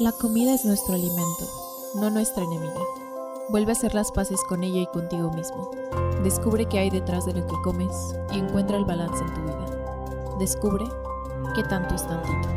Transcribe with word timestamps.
La 0.00 0.10
comida 0.10 0.52
es 0.52 0.64
nuestro 0.64 0.94
alimento, 0.94 1.48
no 1.94 2.10
nuestra 2.10 2.42
enemiga. 2.42 2.80
Vuelve 3.48 3.70
a 3.70 3.74
hacer 3.74 3.94
las 3.94 4.10
paces 4.10 4.40
con 4.48 4.64
ella 4.64 4.80
y 4.80 4.86
contigo 4.88 5.30
mismo. 5.30 5.70
Descubre 6.24 6.66
qué 6.66 6.80
hay 6.80 6.90
detrás 6.90 7.26
de 7.26 7.34
lo 7.34 7.46
que 7.46 7.54
comes 7.62 7.94
y 8.32 8.40
encuentra 8.40 8.76
el 8.76 8.84
balance 8.84 9.22
en 9.22 9.34
tu 9.34 9.40
vida. 9.42 10.36
Descubre 10.40 10.84
qué 11.54 11.62
tanto 11.62 11.94
es 11.94 12.04
tantito. 12.08 12.48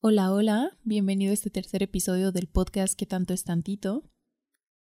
Hola, 0.00 0.32
hola, 0.32 0.77
bienvenido 0.88 1.32
a 1.32 1.34
este 1.34 1.50
tercer 1.50 1.82
episodio 1.82 2.32
del 2.32 2.46
podcast 2.46 2.98
que 2.98 3.04
tanto 3.04 3.34
es 3.34 3.44
tantito. 3.44 4.10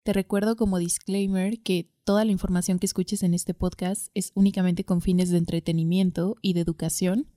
Te 0.03 0.13
recuerdo 0.13 0.55
como 0.55 0.77
disclaimer 0.77 1.63
que 1.63 1.91
toda 2.05 2.27
la 2.27 2.33
información 2.33 2.79
que 2.79 2.85
escuches 2.85 3.23
en 3.23 3.33
este 3.33 3.55
podcast 3.55 4.09
es 4.13 4.31
únicamente 4.35 4.85
con 4.85 5.01
fines 5.01 5.31
de 5.31 5.39
entretenimiento 5.39 6.37
y 6.43 6.53
de 6.53 6.61
educación 6.61 7.29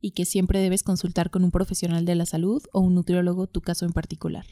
y 0.00 0.12
que 0.12 0.24
siempre 0.24 0.60
debes 0.60 0.82
consultar 0.82 1.30
con 1.30 1.44
un 1.44 1.50
profesional 1.50 2.06
de 2.06 2.14
la 2.14 2.24
salud 2.24 2.62
o 2.72 2.80
un 2.80 2.94
nutriólogo 2.94 3.46
tu 3.46 3.60
caso 3.60 3.84
en 3.84 3.92
particular. 3.92 4.46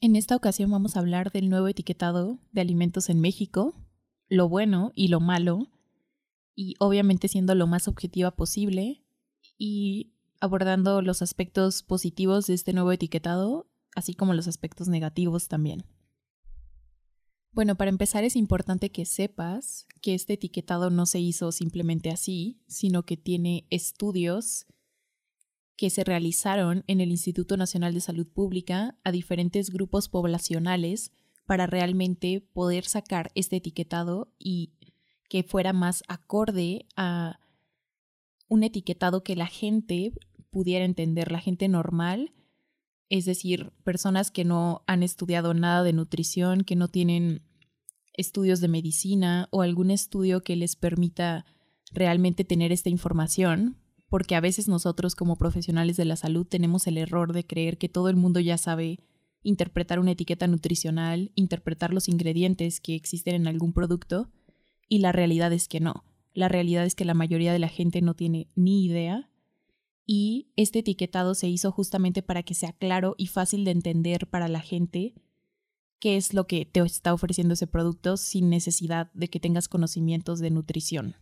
En 0.00 0.16
esta 0.16 0.34
ocasión 0.34 0.68
vamos 0.72 0.96
a 0.96 0.98
hablar 0.98 1.30
del 1.30 1.48
nuevo 1.48 1.68
etiquetado 1.68 2.40
de 2.50 2.60
alimentos 2.60 3.08
en 3.08 3.20
México, 3.20 3.76
lo 4.28 4.48
bueno 4.48 4.90
y 4.96 5.08
lo 5.08 5.20
malo, 5.20 5.68
y 6.56 6.74
obviamente 6.80 7.28
siendo 7.28 7.54
lo 7.54 7.68
más 7.68 7.86
objetiva 7.86 8.32
posible, 8.32 9.04
y 9.56 10.12
abordando 10.42 11.02
los 11.02 11.22
aspectos 11.22 11.84
positivos 11.84 12.48
de 12.48 12.54
este 12.54 12.72
nuevo 12.72 12.90
etiquetado, 12.90 13.70
así 13.94 14.14
como 14.14 14.34
los 14.34 14.48
aspectos 14.48 14.88
negativos 14.88 15.46
también. 15.46 15.84
Bueno, 17.52 17.76
para 17.76 17.90
empezar 17.90 18.24
es 18.24 18.34
importante 18.34 18.90
que 18.90 19.04
sepas 19.04 19.86
que 20.00 20.14
este 20.14 20.32
etiquetado 20.32 20.90
no 20.90 21.06
se 21.06 21.20
hizo 21.20 21.52
simplemente 21.52 22.10
así, 22.10 22.60
sino 22.66 23.04
que 23.04 23.16
tiene 23.16 23.68
estudios 23.70 24.66
que 25.76 25.90
se 25.90 26.02
realizaron 26.02 26.82
en 26.88 27.00
el 27.00 27.12
Instituto 27.12 27.56
Nacional 27.56 27.94
de 27.94 28.00
Salud 28.00 28.26
Pública 28.26 28.98
a 29.04 29.12
diferentes 29.12 29.70
grupos 29.70 30.08
poblacionales 30.08 31.12
para 31.46 31.68
realmente 31.68 32.40
poder 32.52 32.84
sacar 32.84 33.30
este 33.36 33.56
etiquetado 33.56 34.32
y 34.40 34.72
que 35.28 35.44
fuera 35.44 35.72
más 35.72 36.02
acorde 36.08 36.86
a 36.96 37.38
un 38.52 38.64
etiquetado 38.64 39.24
que 39.24 39.34
la 39.34 39.46
gente 39.46 40.12
pudiera 40.52 40.84
entender 40.84 41.32
la 41.32 41.40
gente 41.40 41.66
normal, 41.66 42.32
es 43.08 43.24
decir, 43.24 43.72
personas 43.82 44.30
que 44.30 44.44
no 44.44 44.84
han 44.86 45.02
estudiado 45.02 45.54
nada 45.54 45.82
de 45.82 45.92
nutrición, 45.92 46.62
que 46.62 46.76
no 46.76 46.88
tienen 46.88 47.42
estudios 48.12 48.60
de 48.60 48.68
medicina 48.68 49.48
o 49.50 49.62
algún 49.62 49.90
estudio 49.90 50.44
que 50.44 50.54
les 50.54 50.76
permita 50.76 51.46
realmente 51.90 52.44
tener 52.44 52.70
esta 52.70 52.90
información, 52.90 53.78
porque 54.08 54.34
a 54.34 54.40
veces 54.40 54.68
nosotros 54.68 55.14
como 55.14 55.36
profesionales 55.36 55.96
de 55.96 56.04
la 56.04 56.16
salud 56.16 56.46
tenemos 56.46 56.86
el 56.86 56.98
error 56.98 57.32
de 57.32 57.46
creer 57.46 57.78
que 57.78 57.88
todo 57.88 58.08
el 58.08 58.16
mundo 58.16 58.38
ya 58.38 58.58
sabe 58.58 59.00
interpretar 59.42 59.98
una 59.98 60.12
etiqueta 60.12 60.46
nutricional, 60.46 61.32
interpretar 61.34 61.92
los 61.92 62.08
ingredientes 62.08 62.80
que 62.80 62.94
existen 62.94 63.34
en 63.34 63.48
algún 63.48 63.72
producto, 63.72 64.30
y 64.88 64.98
la 64.98 65.12
realidad 65.12 65.52
es 65.52 65.66
que 65.66 65.80
no. 65.80 66.04
La 66.34 66.48
realidad 66.48 66.84
es 66.84 66.94
que 66.94 67.06
la 67.06 67.14
mayoría 67.14 67.52
de 67.52 67.58
la 67.58 67.68
gente 67.68 68.02
no 68.02 68.14
tiene 68.14 68.48
ni 68.54 68.84
idea 68.84 69.30
y 70.06 70.52
este 70.56 70.80
etiquetado 70.80 71.34
se 71.34 71.48
hizo 71.48 71.70
justamente 71.72 72.22
para 72.22 72.42
que 72.42 72.54
sea 72.54 72.72
claro 72.72 73.14
y 73.18 73.26
fácil 73.26 73.64
de 73.64 73.70
entender 73.70 74.28
para 74.28 74.48
la 74.48 74.60
gente 74.60 75.14
qué 76.00 76.16
es 76.16 76.34
lo 76.34 76.46
que 76.46 76.66
te 76.66 76.80
está 76.80 77.14
ofreciendo 77.14 77.54
ese 77.54 77.66
producto 77.66 78.16
sin 78.16 78.50
necesidad 78.50 79.12
de 79.14 79.28
que 79.28 79.38
tengas 79.38 79.68
conocimientos 79.68 80.40
de 80.40 80.50
nutrición. 80.50 81.16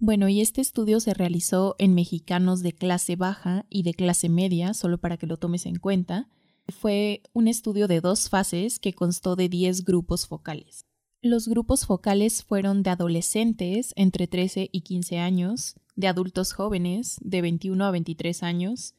Bueno, 0.00 0.28
y 0.28 0.40
este 0.40 0.60
estudio 0.60 1.00
se 1.00 1.12
realizó 1.12 1.74
en 1.78 1.94
mexicanos 1.94 2.62
de 2.62 2.72
clase 2.72 3.16
baja 3.16 3.66
y 3.68 3.82
de 3.82 3.94
clase 3.94 4.28
media, 4.28 4.72
solo 4.72 4.98
para 4.98 5.16
que 5.16 5.26
lo 5.26 5.36
tomes 5.36 5.66
en 5.66 5.76
cuenta. 5.76 6.30
Fue 6.68 7.22
un 7.32 7.48
estudio 7.48 7.88
de 7.88 8.00
dos 8.00 8.30
fases 8.30 8.78
que 8.78 8.94
constó 8.94 9.34
de 9.34 9.48
10 9.48 9.84
grupos 9.84 10.26
focales. 10.26 10.86
Los 11.20 11.48
grupos 11.48 11.84
focales 11.84 12.44
fueron 12.44 12.84
de 12.84 12.90
adolescentes 12.90 13.92
entre 13.96 14.28
13 14.28 14.68
y 14.70 14.82
15 14.82 15.18
años, 15.18 15.74
de 15.98 16.06
adultos 16.06 16.52
jóvenes 16.52 17.18
de 17.22 17.42
21 17.42 17.84
a 17.84 17.90
23 17.90 18.44
años, 18.44 18.94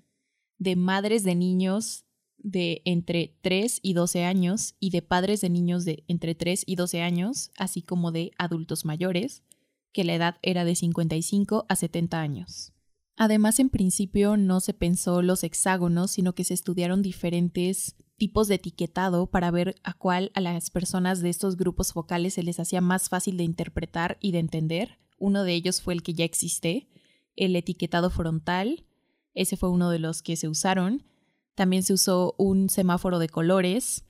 de 0.58 0.76
madres 0.76 1.24
de 1.24 1.34
niños 1.34 2.04
de 2.38 2.82
entre 2.84 3.38
3 3.42 3.80
y 3.82 3.94
12 3.94 4.26
años 4.26 4.76
y 4.82 4.90
de 4.90 5.02
padres 5.02 5.40
de 5.40 5.50
niños 5.50 5.86
de 5.86 6.04
entre 6.10 6.36
3 6.36 6.66
y 6.68 6.76
12 6.76 7.02
años, 7.02 7.52
así 7.58 7.84
como 7.84 8.12
de 8.12 8.32
adultos 8.38 8.84
mayores, 8.84 9.44
que 9.94 10.04
la 10.04 10.14
edad 10.14 10.36
era 10.42 10.66
de 10.66 10.76
55 10.76 11.66
a 11.70 11.76
70 11.78 12.20
años. 12.20 12.74
Además, 13.16 13.60
en 13.60 13.70
principio 13.70 14.36
no 14.36 14.60
se 14.60 14.74
pensó 14.74 15.22
los 15.22 15.46
hexágonos, 15.46 16.12
sino 16.12 16.36
que 16.36 16.44
se 16.44 16.54
estudiaron 16.54 17.02
diferentes 17.02 17.96
tipos 18.18 18.50
de 18.50 18.56
etiquetado 18.56 19.28
para 19.28 19.52
ver 19.52 19.76
a 19.84 19.94
cuál 19.94 20.32
a 20.36 20.42
las 20.42 20.70
personas 20.70 21.22
de 21.22 21.30
estos 21.30 21.56
grupos 21.56 21.94
focales 21.94 22.34
se 22.34 22.44
les 22.44 22.60
hacía 22.60 22.82
más 22.82 23.08
fácil 23.08 23.38
de 23.38 23.46
interpretar 23.46 24.18
y 24.20 24.34
de 24.34 24.40
entender, 24.40 25.00
uno 25.20 25.44
de 25.44 25.54
ellos 25.54 25.82
fue 25.82 25.94
el 25.94 26.04
que 26.04 26.14
ya 26.14 26.26
existe, 26.26 26.88
el 27.36 27.56
etiquetado 27.56 28.10
frontal. 28.10 28.86
Ese 29.34 29.58
fue 29.58 29.70
uno 29.70 29.90
de 29.90 30.00
los 30.00 30.22
que 30.22 30.36
se 30.36 30.48
usaron. 30.48 31.06
También 31.56 31.84
se 31.84 31.94
usó 31.94 32.36
un 32.38 32.70
semáforo 32.70 33.20
de 33.20 33.30
colores. 33.30 34.06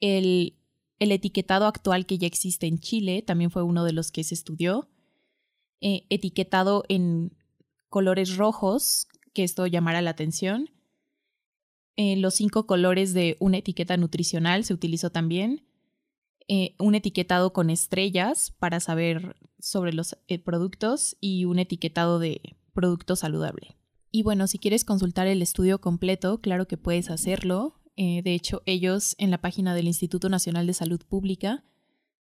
El, 0.00 0.56
el 0.98 1.12
etiquetado 1.12 1.66
actual 1.66 2.06
que 2.06 2.18
ya 2.18 2.26
existe 2.26 2.66
en 2.66 2.78
Chile 2.78 3.22
también 3.22 3.50
fue 3.50 3.62
uno 3.62 3.84
de 3.84 3.92
los 3.92 4.10
que 4.10 4.24
se 4.24 4.34
estudió. 4.34 4.88
Eh, 5.80 6.06
etiquetado 6.10 6.84
en 6.88 7.36
colores 7.88 8.36
rojos, 8.36 9.08
que 9.32 9.44
esto 9.44 9.66
llamará 9.66 10.02
la 10.02 10.10
atención. 10.10 10.70
Eh, 11.96 12.16
los 12.16 12.34
cinco 12.34 12.66
colores 12.66 13.14
de 13.14 13.36
una 13.40 13.58
etiqueta 13.58 13.96
nutricional 13.96 14.64
se 14.64 14.74
utilizó 14.74 15.10
también. 15.10 15.66
Eh, 16.52 16.74
un 16.80 16.96
etiquetado 16.96 17.52
con 17.52 17.70
estrellas 17.70 18.52
para 18.58 18.80
saber 18.80 19.36
sobre 19.60 19.92
los 19.92 20.16
eh, 20.26 20.40
productos 20.40 21.16
y 21.20 21.44
un 21.44 21.60
etiquetado 21.60 22.18
de 22.18 22.56
producto 22.72 23.14
saludable. 23.14 23.76
Y 24.10 24.24
bueno, 24.24 24.48
si 24.48 24.58
quieres 24.58 24.84
consultar 24.84 25.28
el 25.28 25.42
estudio 25.42 25.80
completo, 25.80 26.40
claro 26.40 26.66
que 26.66 26.76
puedes 26.76 27.08
hacerlo. 27.08 27.80
Eh, 27.94 28.22
de 28.22 28.34
hecho, 28.34 28.62
ellos 28.66 29.14
en 29.18 29.30
la 29.30 29.40
página 29.40 29.76
del 29.76 29.86
Instituto 29.86 30.28
Nacional 30.28 30.66
de 30.66 30.74
Salud 30.74 31.00
Pública 31.08 31.62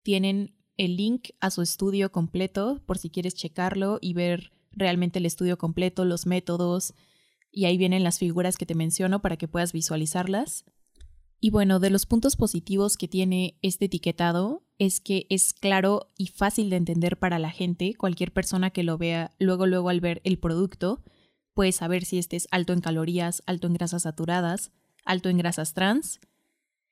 tienen 0.03 0.55
el 0.77 0.95
link 0.95 1.31
a 1.41 1.51
su 1.51 1.61
estudio 1.61 2.13
completo 2.13 2.81
por 2.85 2.97
si 2.97 3.09
quieres 3.09 3.35
checarlo 3.35 3.99
y 3.99 4.13
ver 4.13 4.53
realmente 4.71 5.19
el 5.19 5.25
estudio 5.25 5.57
completo, 5.57 6.05
los 6.05 6.27
métodos, 6.27 6.93
y 7.51 7.65
ahí 7.65 7.77
vienen 7.77 8.05
las 8.05 8.19
figuras 8.19 8.55
que 8.55 8.65
te 8.65 8.73
menciono 8.73 9.21
para 9.21 9.35
que 9.35 9.49
puedas 9.49 9.73
visualizarlas. 9.73 10.63
Y 11.43 11.49
bueno, 11.49 11.81
de 11.81 11.89
los 11.89 12.05
puntos 12.05 12.37
positivos 12.37 12.95
que 12.95 13.09
tiene 13.09 13.59
este 13.61 13.83
etiquetado 13.83 14.63
es 14.77 15.01
que 15.01 15.27
es 15.29 15.53
claro 15.53 16.09
y 16.17 16.27
fácil 16.27 16.69
de 16.69 16.77
entender 16.77 17.19
para 17.19 17.37
la 17.37 17.51
gente. 17.51 17.95
Cualquier 17.95 18.31
persona 18.31 18.69
que 18.69 18.83
lo 18.83 18.97
vea 18.97 19.35
luego, 19.39 19.67
luego 19.67 19.89
al 19.89 19.99
ver 19.99 20.21
el 20.23 20.39
producto 20.39 21.03
puede 21.53 21.73
saber 21.73 22.05
si 22.05 22.17
este 22.17 22.37
es 22.37 22.47
alto 22.51 22.71
en 22.71 22.79
calorías, 22.79 23.43
alto 23.45 23.67
en 23.67 23.73
grasas 23.73 24.03
saturadas, 24.03 24.71
alto 25.03 25.27
en 25.27 25.37
grasas 25.37 25.73
trans, 25.73 26.21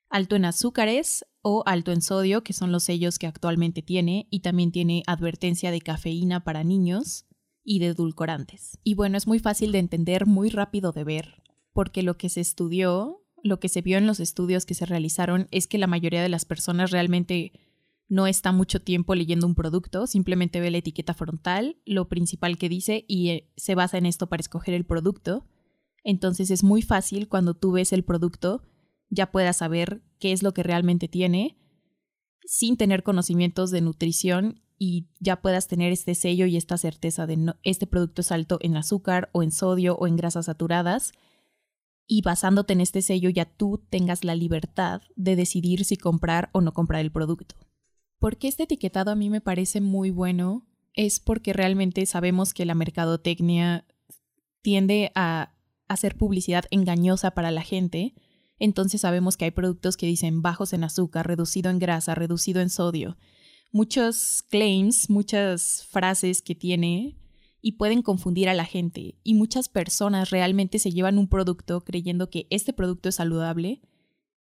alto 0.09 0.35
en 0.35 0.44
azúcares 0.44 1.25
o 1.41 1.63
alto 1.66 1.94
en 1.94 2.01
sodio, 2.01 2.44
que 2.44 2.51
son 2.51 2.73
los 2.73 2.83
sellos 2.83 3.19
que 3.19 3.28
actualmente 3.28 3.81
tiene, 3.81 4.28
y 4.31 4.41
también 4.41 4.73
tiene 4.73 5.03
advertencia 5.07 5.72
de 5.72 5.79
cafeína 5.79 6.44
para 6.44 6.66
niños 6.66 7.25
y 7.63 7.79
de 7.79 7.85
edulcorantes. 7.85 8.79
Y 8.83 8.95
bueno, 8.95 9.18
es 9.18 9.28
muy 9.28 9.39
fácil 9.39 9.72
de 9.72 9.79
entender, 9.79 10.25
muy 10.25 10.50
rápido 10.50 10.91
de 10.91 11.06
ver, 11.06 11.41
porque 11.72 12.03
lo 12.03 12.18
que 12.18 12.28
se 12.28 12.42
estudió 12.42 13.20
lo 13.44 13.60
que 13.60 13.70
se 13.70 13.82
vio 13.82 13.98
en 13.98 14.08
los 14.08 14.20
estudios 14.20 14.66
que 14.66 14.74
se 14.74 14.86
realizaron 14.86 15.48
es 15.52 15.68
que 15.68 15.78
la 15.78 15.88
mayoría 15.88 16.22
de 16.22 16.30
las 16.30 16.46
personas 16.46 16.92
realmente 16.92 17.52
no 18.08 18.28
está 18.28 18.52
mucho 18.52 18.82
tiempo 18.82 19.16
leyendo 19.16 19.48
un 19.48 19.56
producto, 19.56 20.06
simplemente 20.06 20.60
ve 20.60 20.70
la 20.70 20.80
etiqueta 20.80 21.14
frontal, 21.14 21.78
lo 21.86 22.10
principal 22.10 22.58
que 22.58 22.68
dice 22.68 23.06
y 23.08 23.30
eh, 23.30 23.52
se 23.56 23.74
basa 23.74 23.98
en 23.98 24.06
esto 24.06 24.28
para 24.28 24.42
escoger 24.42 24.74
el 24.74 24.86
producto. 24.86 25.46
Entonces 26.04 26.52
es 26.52 26.64
muy 26.64 26.82
fácil 26.82 27.30
cuando 27.30 27.54
tú 27.54 27.72
ves 27.72 27.94
el 27.94 28.04
producto 28.04 28.64
ya 29.10 29.32
puedas 29.32 29.58
saber 29.58 30.02
qué 30.20 30.32
es 30.32 30.44
lo 30.44 30.54
que 30.54 30.64
realmente 30.64 31.08
tiene 31.08 31.58
sin 32.44 32.76
tener 32.76 33.04
conocimientos 33.04 33.72
de 33.72 33.82
nutrición 33.82 34.62
y 34.78 35.08
ya 35.20 35.42
puedas 35.42 35.68
tener 35.68 35.92
este 35.92 36.16
sello 36.16 36.48
y 36.48 36.58
esta 36.58 36.78
certeza 36.78 37.28
de 37.28 37.38
no, 37.38 37.56
este 37.64 37.88
producto 37.88 38.22
es 38.22 38.32
alto 38.32 38.58
en 38.62 38.76
azúcar 38.78 39.30
o 39.32 39.44
en 39.44 39.52
sodio 39.52 39.96
o 39.96 40.08
en 40.08 40.16
grasas 40.16 40.48
saturadas 40.48 41.14
y 42.13 42.22
basándote 42.24 42.74
en 42.74 42.81
este 42.81 43.02
sello 43.02 43.30
ya 43.30 43.46
tú 43.46 43.81
tengas 43.90 44.25
la 44.25 44.36
libertad 44.36 45.02
de 45.16 45.38
decidir 45.38 45.86
si 45.86 45.96
comprar 45.96 46.50
o 46.52 46.60
no 46.60 46.74
comprar 46.74 47.00
el 47.00 47.10
producto. 47.10 47.56
Porque 48.19 48.50
este 48.50 48.63
etiquetado 48.63 49.12
a 49.12 49.16
mí 49.16 49.30
me 49.30 49.40
parece 49.40 49.80
muy 49.80 50.10
bueno 50.10 50.68
es 50.94 51.22
porque 51.22 51.54
realmente 51.54 52.06
sabemos 52.06 52.54
que 52.54 52.66
la 52.66 52.75
mercadotecnia 52.75 53.86
tiende 54.62 55.13
a 55.16 55.54
hacer 55.88 56.18
publicidad 56.18 56.66
engañosa 56.69 57.31
para 57.31 57.50
la 57.50 57.62
gente, 57.62 58.14
entonces 58.60 59.00
sabemos 59.00 59.38
que 59.38 59.46
hay 59.46 59.52
productos 59.52 59.96
que 59.96 60.06
dicen 60.06 60.42
bajos 60.42 60.74
en 60.74 60.84
azúcar, 60.84 61.25
reducido 61.25 61.69
en 61.69 61.80
grasa, 61.80 62.14
reducido 62.14 62.60
en 62.60 62.69
sodio. 62.69 63.16
Muchos 63.72 64.44
claims, 64.50 65.10
muchas 65.10 65.88
frases 65.90 66.42
que 66.42 66.56
tiene 66.56 67.20
y 67.62 67.74
pueden 67.74 68.02
confundir 68.02 68.50
a 68.50 68.54
la 68.54 68.66
gente. 68.66 69.16
Y 69.24 69.36
muchas 69.36 69.69
personas 69.69 70.31
realmente 70.31 70.80
se 70.80 70.92
llevan 70.92 71.18
un 71.18 71.28
producto 71.28 71.81
creyendo 71.84 72.30
que 72.30 72.48
este 72.50 72.74
producto 72.74 73.10
es 73.10 73.16
saludable 73.16 73.81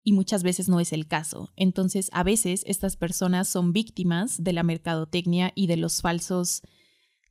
y 0.03 0.13
muchas 0.13 0.43
veces 0.43 0.69
no 0.69 0.79
es 0.79 0.93
el 0.93 1.07
caso. 1.07 1.51
Entonces, 1.55 2.09
a 2.13 2.23
veces 2.23 2.63
estas 2.65 2.95
personas 2.95 3.49
son 3.49 3.73
víctimas 3.73 4.43
de 4.43 4.53
la 4.53 4.63
mercadotecnia 4.63 5.51
y 5.55 5.67
de 5.67 5.77
los 5.77 6.01
falsos 6.01 6.61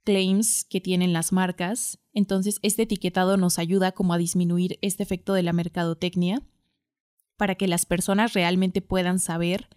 claims 0.04 0.64
que 0.64 0.80
tienen 0.80 1.12
las 1.12 1.32
marcas. 1.32 1.98
Entonces, 2.12 2.58
este 2.62 2.82
etiquetado 2.82 3.36
nos 3.36 3.58
ayuda 3.58 3.92
como 3.92 4.12
a 4.12 4.18
disminuir 4.18 4.78
este 4.82 5.02
efecto 5.02 5.32
de 5.32 5.42
la 5.42 5.52
mercadotecnia 5.52 6.42
para 7.36 7.54
que 7.54 7.68
las 7.68 7.86
personas 7.86 8.34
realmente 8.34 8.82
puedan 8.82 9.18
saber 9.18 9.68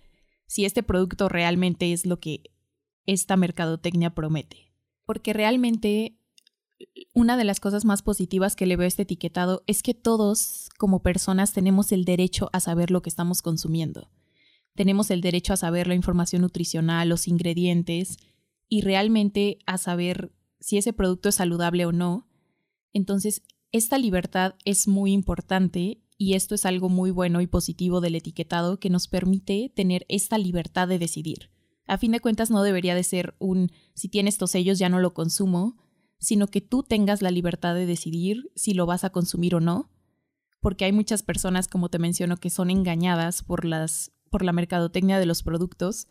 si 0.47 0.65
este 0.65 0.83
producto 0.83 1.29
realmente 1.29 1.93
es 1.93 2.05
lo 2.05 2.19
que 2.19 2.51
esta 3.05 3.37
mercadotecnia 3.37 4.13
promete. 4.13 4.70
Porque 5.11 5.33
realmente 5.33 6.17
una 7.13 7.35
de 7.35 7.43
las 7.43 7.59
cosas 7.59 7.83
más 7.83 8.01
positivas 8.01 8.55
que 8.55 8.65
le 8.65 8.77
veo 8.77 8.85
a 8.85 8.87
este 8.87 9.01
etiquetado 9.01 9.61
es 9.67 9.83
que 9.83 9.93
todos 9.93 10.69
como 10.77 11.03
personas 11.03 11.51
tenemos 11.51 11.91
el 11.91 12.05
derecho 12.05 12.49
a 12.53 12.61
saber 12.61 12.91
lo 12.91 13.01
que 13.01 13.09
estamos 13.09 13.41
consumiendo. 13.41 14.09
Tenemos 14.73 15.11
el 15.11 15.19
derecho 15.19 15.51
a 15.51 15.57
saber 15.57 15.87
la 15.87 15.95
información 15.95 16.43
nutricional, 16.43 17.09
los 17.09 17.27
ingredientes, 17.27 18.19
y 18.69 18.83
realmente 18.83 19.59
a 19.65 19.77
saber 19.77 20.31
si 20.61 20.77
ese 20.77 20.93
producto 20.93 21.27
es 21.27 21.35
saludable 21.35 21.85
o 21.85 21.91
no. 21.91 22.29
Entonces, 22.93 23.41
esta 23.73 23.97
libertad 23.97 24.55
es 24.63 24.87
muy 24.87 25.11
importante 25.11 25.99
y 26.17 26.35
esto 26.35 26.55
es 26.55 26.65
algo 26.65 26.87
muy 26.87 27.11
bueno 27.11 27.41
y 27.41 27.47
positivo 27.47 27.99
del 27.99 28.15
etiquetado 28.15 28.79
que 28.79 28.89
nos 28.89 29.09
permite 29.09 29.73
tener 29.75 30.05
esta 30.07 30.37
libertad 30.37 30.87
de 30.87 30.99
decidir. 30.99 31.49
A 31.91 31.97
fin 31.97 32.13
de 32.13 32.21
cuentas 32.21 32.49
no 32.49 32.63
debería 32.63 32.95
de 32.95 33.03
ser 33.03 33.35
un 33.37 33.69
si 33.95 34.07
tiene 34.07 34.29
estos 34.29 34.51
sellos 34.51 34.79
ya 34.79 34.87
no 34.87 35.01
lo 35.01 35.13
consumo, 35.13 35.75
sino 36.19 36.47
que 36.47 36.61
tú 36.61 36.83
tengas 36.83 37.21
la 37.21 37.31
libertad 37.31 37.75
de 37.75 37.85
decidir 37.85 38.49
si 38.55 38.73
lo 38.73 38.85
vas 38.85 39.03
a 39.03 39.09
consumir 39.09 39.55
o 39.55 39.59
no, 39.59 39.91
porque 40.61 40.85
hay 40.85 40.93
muchas 40.93 41.21
personas, 41.21 41.67
como 41.67 41.89
te 41.89 41.99
menciono, 41.99 42.37
que 42.37 42.49
son 42.49 42.69
engañadas 42.69 43.43
por 43.43 43.65
las 43.65 44.13
por 44.29 44.41
la 44.41 44.53
mercadotecnia 44.53 45.19
de 45.19 45.25
los 45.25 45.43
productos 45.43 46.07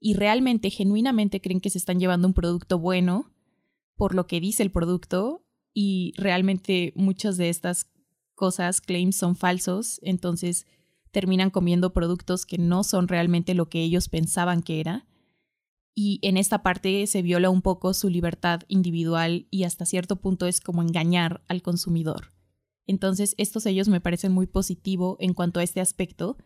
y 0.00 0.14
realmente, 0.14 0.70
genuinamente 0.70 1.42
creen 1.42 1.60
que 1.60 1.68
se 1.68 1.76
están 1.76 2.00
llevando 2.00 2.26
un 2.26 2.32
producto 2.32 2.78
bueno 2.78 3.30
por 3.96 4.14
lo 4.14 4.26
que 4.26 4.40
dice 4.40 4.62
el 4.62 4.70
producto 4.70 5.44
y 5.74 6.14
realmente 6.16 6.94
muchas 6.96 7.36
de 7.36 7.50
estas 7.50 7.90
cosas, 8.34 8.80
claims, 8.80 9.16
son 9.16 9.36
falsos, 9.36 10.00
entonces 10.02 10.64
terminan 11.10 11.50
comiendo 11.50 11.92
productos 11.92 12.46
que 12.46 12.56
no 12.56 12.82
son 12.82 13.08
realmente 13.08 13.52
lo 13.52 13.68
que 13.68 13.82
ellos 13.82 14.08
pensaban 14.08 14.62
que 14.62 14.80
era. 14.80 15.04
Y 16.00 16.20
en 16.22 16.36
esta 16.36 16.62
parte 16.62 17.08
se 17.08 17.22
viola 17.22 17.50
un 17.50 17.60
poco 17.60 17.92
su 17.92 18.08
libertad 18.08 18.60
individual 18.68 19.48
y 19.50 19.64
hasta 19.64 19.84
cierto 19.84 20.14
punto 20.14 20.46
es 20.46 20.60
como 20.60 20.80
engañar 20.80 21.42
al 21.48 21.60
consumidor. 21.60 22.30
Entonces, 22.86 23.34
estos 23.36 23.64
sellos 23.64 23.88
me 23.88 24.00
parecen 24.00 24.30
muy 24.30 24.46
positivo 24.46 25.16
en 25.18 25.34
cuanto 25.34 25.58
a 25.58 25.64
este 25.64 25.80
aspecto 25.80 26.36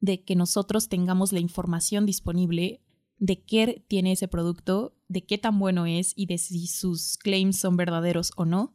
de 0.00 0.24
que 0.24 0.34
nosotros 0.34 0.88
tengamos 0.88 1.34
la 1.34 1.40
información 1.40 2.06
disponible 2.06 2.80
de 3.18 3.44
qué 3.44 3.84
tiene 3.86 4.12
ese 4.12 4.28
producto, 4.28 4.96
de 5.08 5.26
qué 5.26 5.36
tan 5.36 5.58
bueno 5.58 5.84
es 5.84 6.14
y 6.16 6.24
de 6.24 6.38
si 6.38 6.66
sus 6.66 7.18
claims 7.18 7.58
son 7.58 7.76
verdaderos 7.76 8.30
o 8.38 8.46
no, 8.46 8.72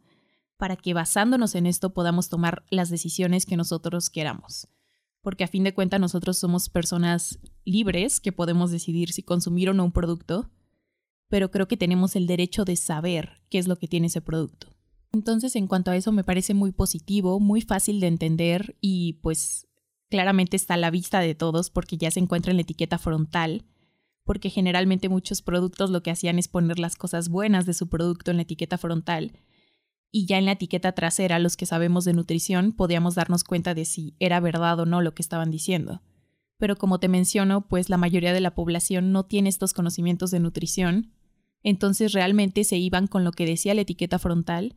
para 0.56 0.76
que 0.76 0.94
basándonos 0.94 1.56
en 1.56 1.66
esto 1.66 1.96
podamos 1.96 2.30
tomar 2.30 2.64
las 2.70 2.92
decisiones 2.92 3.48
que 3.48 3.58
nosotros 3.58 4.12
queramos. 4.12 4.68
Porque 5.28 5.44
a 5.44 5.50
fin 5.50 5.66
de 5.66 5.74
cuentas 5.74 6.00
nosotros 6.00 6.38
somos 6.38 6.70
personas 6.70 7.38
libres 7.66 8.22
que 8.22 8.32
podemos 8.32 8.72
decidir 8.72 9.12
si 9.12 9.24
consumir 9.24 9.70
o 9.70 9.74
no 9.74 9.84
un 9.84 9.92
producto, 9.92 10.50
pero 11.28 11.52
creo 11.52 11.68
que 11.68 11.76
tenemos 11.76 12.16
el 12.16 12.28
derecho 12.28 12.64
de 12.64 12.78
saber 12.78 13.42
qué 13.50 13.58
es 13.58 13.68
lo 13.68 13.76
que 13.76 13.90
tiene 13.90 14.08
ese 14.08 14.22
producto. 14.22 14.68
Entonces, 15.12 15.58
en 15.58 15.68
cuanto 15.68 15.92
a 15.92 15.98
eso, 15.98 16.14
me 16.14 16.24
parece 16.24 16.54
muy 16.54 16.72
positivo, 16.72 17.42
muy 17.42 17.60
fácil 17.60 18.00
de 18.00 18.08
entender 18.08 18.78
y 18.80 19.20
pues 19.22 19.68
claramente 20.10 20.56
está 20.56 20.76
a 20.76 20.78
la 20.78 20.92
vista 20.92 21.20
de 21.20 21.36
todos 21.36 21.72
porque 21.72 21.98
ya 21.98 22.10
se 22.10 22.22
encuentra 22.22 22.52
en 22.52 22.56
la 22.56 22.62
etiqueta 22.62 22.98
frontal 22.98 23.66
porque 24.24 24.50
generalmente 24.50 25.10
muchos 25.10 25.42
productos 25.42 25.90
lo 25.90 26.04
que 26.04 26.12
hacían 26.12 26.40
es 26.40 26.48
poner 26.48 26.80
las 26.80 26.96
cosas 26.96 27.28
buenas 27.28 27.66
de 27.66 27.74
su 27.74 27.90
producto 27.90 28.32
en 28.32 28.38
la 28.38 28.44
etiqueta 28.44 28.78
frontal 28.78 29.34
y 30.18 30.26
ya 30.26 30.40
en 30.40 30.46
la 30.46 30.54
etiqueta 30.54 30.94
trasera 30.94 31.38
los 31.38 31.58
que 31.58 31.68
sabemos 31.68 32.04
de 32.04 32.14
nutrición 32.14 32.72
podíamos 32.72 33.14
darnos 33.14 33.44
cuenta 33.44 33.76
de 33.76 33.86
si 33.86 34.16
era 34.18 34.40
verdad 34.40 34.80
o 34.80 34.88
no 34.88 35.04
lo 35.04 35.14
que 35.14 35.22
estaban 35.22 35.52
diciendo. 35.52 36.02
Pero 36.58 36.76
como 36.76 37.00
te 37.00 37.08
menciono, 37.08 37.68
pues 37.68 37.88
la 37.92 37.98
mayoría 37.98 38.34
de 38.34 38.42
la 38.42 38.56
población 38.56 39.12
no 39.12 39.28
tiene 39.28 39.50
estos 39.50 39.74
conocimientos 39.74 40.32
de 40.32 40.40
nutrición, 40.40 41.14
entonces 41.62 42.14
realmente 42.14 42.64
se 42.64 42.78
iban 42.78 43.06
con 43.06 43.24
lo 43.24 43.32
que 43.32 43.46
decía 43.46 43.76
la 43.76 43.82
etiqueta 43.82 44.18
frontal 44.18 44.76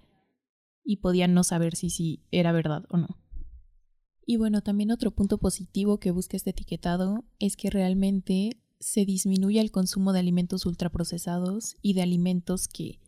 y 0.84 0.96
podían 0.96 1.32
no 1.32 1.42
saber 1.42 1.74
si, 1.74 1.88
si 1.88 2.22
era 2.30 2.52
verdad 2.52 2.84
o 2.90 2.98
no. 2.98 3.08
Y 4.26 4.36
bueno, 4.36 4.60
también 4.60 4.90
otro 4.90 5.10
punto 5.10 5.38
positivo 5.38 6.00
que 6.00 6.10
busca 6.10 6.36
este 6.36 6.50
etiquetado 6.50 7.24
es 7.38 7.56
que 7.56 7.70
realmente 7.70 8.60
se 8.78 9.06
disminuye 9.06 9.58
el 9.58 9.70
consumo 9.70 10.12
de 10.12 10.18
alimentos 10.18 10.66
ultraprocesados 10.66 11.78
y 11.80 11.94
de 11.94 12.02
alimentos 12.02 12.68
que 12.68 13.00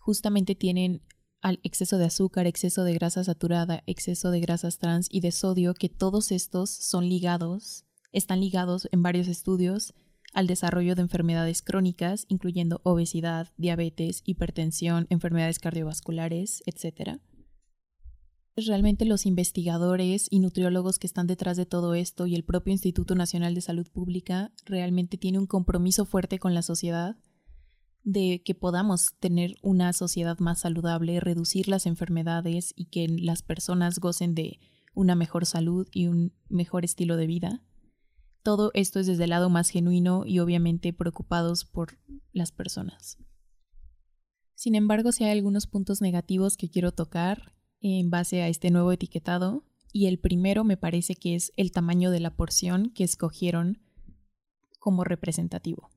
justamente 0.00 0.54
tienen 0.54 1.00
al 1.40 1.60
exceso 1.62 1.98
de 1.98 2.06
azúcar, 2.06 2.46
exceso 2.46 2.84
de 2.84 2.94
grasa 2.94 3.24
saturada, 3.24 3.82
exceso 3.86 4.30
de 4.30 4.40
grasas 4.40 4.78
trans 4.78 5.08
y 5.10 5.20
de 5.20 5.32
sodio, 5.32 5.74
que 5.74 5.88
todos 5.88 6.32
estos 6.32 6.70
son 6.70 7.08
ligados, 7.08 7.84
están 8.12 8.40
ligados 8.40 8.88
en 8.92 9.02
varios 9.02 9.28
estudios 9.28 9.94
al 10.32 10.46
desarrollo 10.46 10.94
de 10.94 11.02
enfermedades 11.02 11.62
crónicas, 11.62 12.26
incluyendo 12.28 12.80
obesidad, 12.84 13.48
diabetes, 13.56 14.22
hipertensión, 14.24 15.06
enfermedades 15.10 15.58
cardiovasculares, 15.58 16.62
etc. 16.66 17.18
Realmente 18.56 19.04
los 19.04 19.26
investigadores 19.26 20.26
y 20.30 20.40
nutriólogos 20.40 20.98
que 20.98 21.06
están 21.06 21.26
detrás 21.26 21.56
de 21.56 21.66
todo 21.66 21.94
esto 21.94 22.26
y 22.26 22.34
el 22.34 22.44
propio 22.44 22.72
Instituto 22.72 23.14
Nacional 23.14 23.54
de 23.54 23.60
Salud 23.60 23.88
Pública 23.90 24.52
realmente 24.66 25.16
tiene 25.16 25.38
un 25.38 25.46
compromiso 25.46 26.04
fuerte 26.04 26.38
con 26.38 26.54
la 26.54 26.62
sociedad 26.62 27.16
de 28.02 28.42
que 28.44 28.54
podamos 28.54 29.14
tener 29.20 29.56
una 29.62 29.92
sociedad 29.92 30.38
más 30.38 30.60
saludable, 30.60 31.20
reducir 31.20 31.68
las 31.68 31.86
enfermedades 31.86 32.72
y 32.76 32.86
que 32.86 33.08
las 33.08 33.42
personas 33.42 33.98
gocen 33.98 34.34
de 34.34 34.58
una 34.94 35.14
mejor 35.14 35.46
salud 35.46 35.86
y 35.92 36.06
un 36.06 36.32
mejor 36.48 36.84
estilo 36.84 37.16
de 37.16 37.26
vida. 37.26 37.62
Todo 38.42 38.70
esto 38.74 39.00
es 39.00 39.06
desde 39.06 39.24
el 39.24 39.30
lado 39.30 39.50
más 39.50 39.68
genuino 39.68 40.24
y 40.24 40.38
obviamente 40.38 40.92
preocupados 40.92 41.64
por 41.64 41.98
las 42.32 42.52
personas. 42.52 43.18
Sin 44.54 44.74
embargo, 44.74 45.12
si 45.12 45.24
hay 45.24 45.30
algunos 45.30 45.66
puntos 45.66 46.00
negativos 46.00 46.56
que 46.56 46.70
quiero 46.70 46.92
tocar 46.92 47.54
en 47.80 48.10
base 48.10 48.42
a 48.42 48.48
este 48.48 48.70
nuevo 48.70 48.92
etiquetado 48.92 49.64
y 49.92 50.06
el 50.06 50.18
primero 50.18 50.64
me 50.64 50.76
parece 50.76 51.16
que 51.16 51.34
es 51.34 51.52
el 51.56 51.72
tamaño 51.72 52.10
de 52.10 52.20
la 52.20 52.36
porción 52.36 52.90
que 52.90 53.04
escogieron 53.04 53.82
como 54.78 55.04
representativo. 55.04 55.90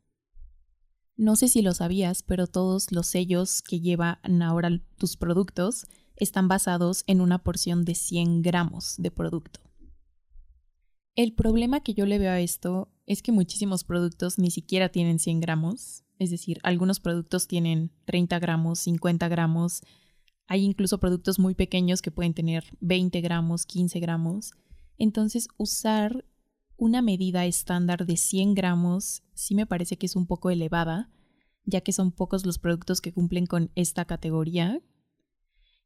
No 1.15 1.35
sé 1.35 1.47
si 1.47 1.61
lo 1.61 1.73
sabías, 1.73 2.23
pero 2.23 2.47
todos 2.47 2.91
los 2.91 3.07
sellos 3.07 3.61
que 3.61 3.79
llevan 3.79 4.41
ahora 4.41 4.81
tus 4.97 5.15
productos 5.15 5.85
están 6.15 6.47
basados 6.47 7.03
en 7.07 7.21
una 7.21 7.43
porción 7.43 7.85
de 7.85 7.95
100 7.95 8.41
gramos 8.41 8.95
de 8.97 9.11
producto. 9.11 9.59
El 11.15 11.33
problema 11.33 11.81
que 11.81 11.93
yo 11.93 12.07
le 12.07 12.17
veo 12.17 12.31
a 12.31 12.39
esto 12.39 12.91
es 13.05 13.21
que 13.21 13.31
muchísimos 13.31 13.83
productos 13.83 14.39
ni 14.39 14.49
siquiera 14.49 14.89
tienen 14.89 15.19
100 15.19 15.41
gramos, 15.41 16.03
es 16.17 16.31
decir, 16.31 16.59
algunos 16.63 16.99
productos 16.99 17.47
tienen 17.47 17.91
30 18.05 18.39
gramos, 18.39 18.79
50 18.79 19.27
gramos, 19.27 19.81
hay 20.47 20.63
incluso 20.63 20.99
productos 20.99 21.37
muy 21.37 21.53
pequeños 21.53 22.01
que 22.01 22.11
pueden 22.11 22.33
tener 22.33 22.65
20 22.79 23.21
gramos, 23.21 23.65
15 23.65 23.99
gramos. 23.99 24.53
Entonces, 24.97 25.47
usar 25.57 26.25
una 26.77 27.01
medida 27.01 27.45
estándar 27.45 28.05
de 28.05 28.17
100 28.17 28.55
gramos 28.55 29.23
sí 29.33 29.55
me 29.55 29.65
parece 29.65 29.97
que 29.97 30.05
es 30.05 30.15
un 30.15 30.27
poco 30.27 30.49
elevada, 30.49 31.09
ya 31.65 31.81
que 31.81 31.93
son 31.93 32.11
pocos 32.11 32.45
los 32.45 32.59
productos 32.59 33.01
que 33.01 33.13
cumplen 33.13 33.45
con 33.45 33.71
esta 33.75 34.05
categoría. 34.05 34.81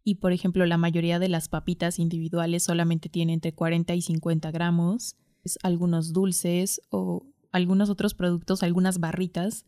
Y 0.03 0.15
por 0.15 0.31
ejemplo, 0.31 0.65
la 0.65 0.77
mayoría 0.77 1.19
de 1.19 1.29
las 1.29 1.49
papitas 1.49 1.99
individuales 1.99 2.63
solamente 2.63 3.09
tienen 3.09 3.35
entre 3.35 3.53
40 3.53 3.93
y 3.95 4.01
50 4.01 4.51
gramos. 4.51 5.15
Algunos 5.63 6.13
dulces 6.13 6.81
o 6.89 7.25
algunos 7.51 7.89
otros 7.89 8.13
productos, 8.13 8.63
algunas 8.63 8.99
barritas, 8.99 9.65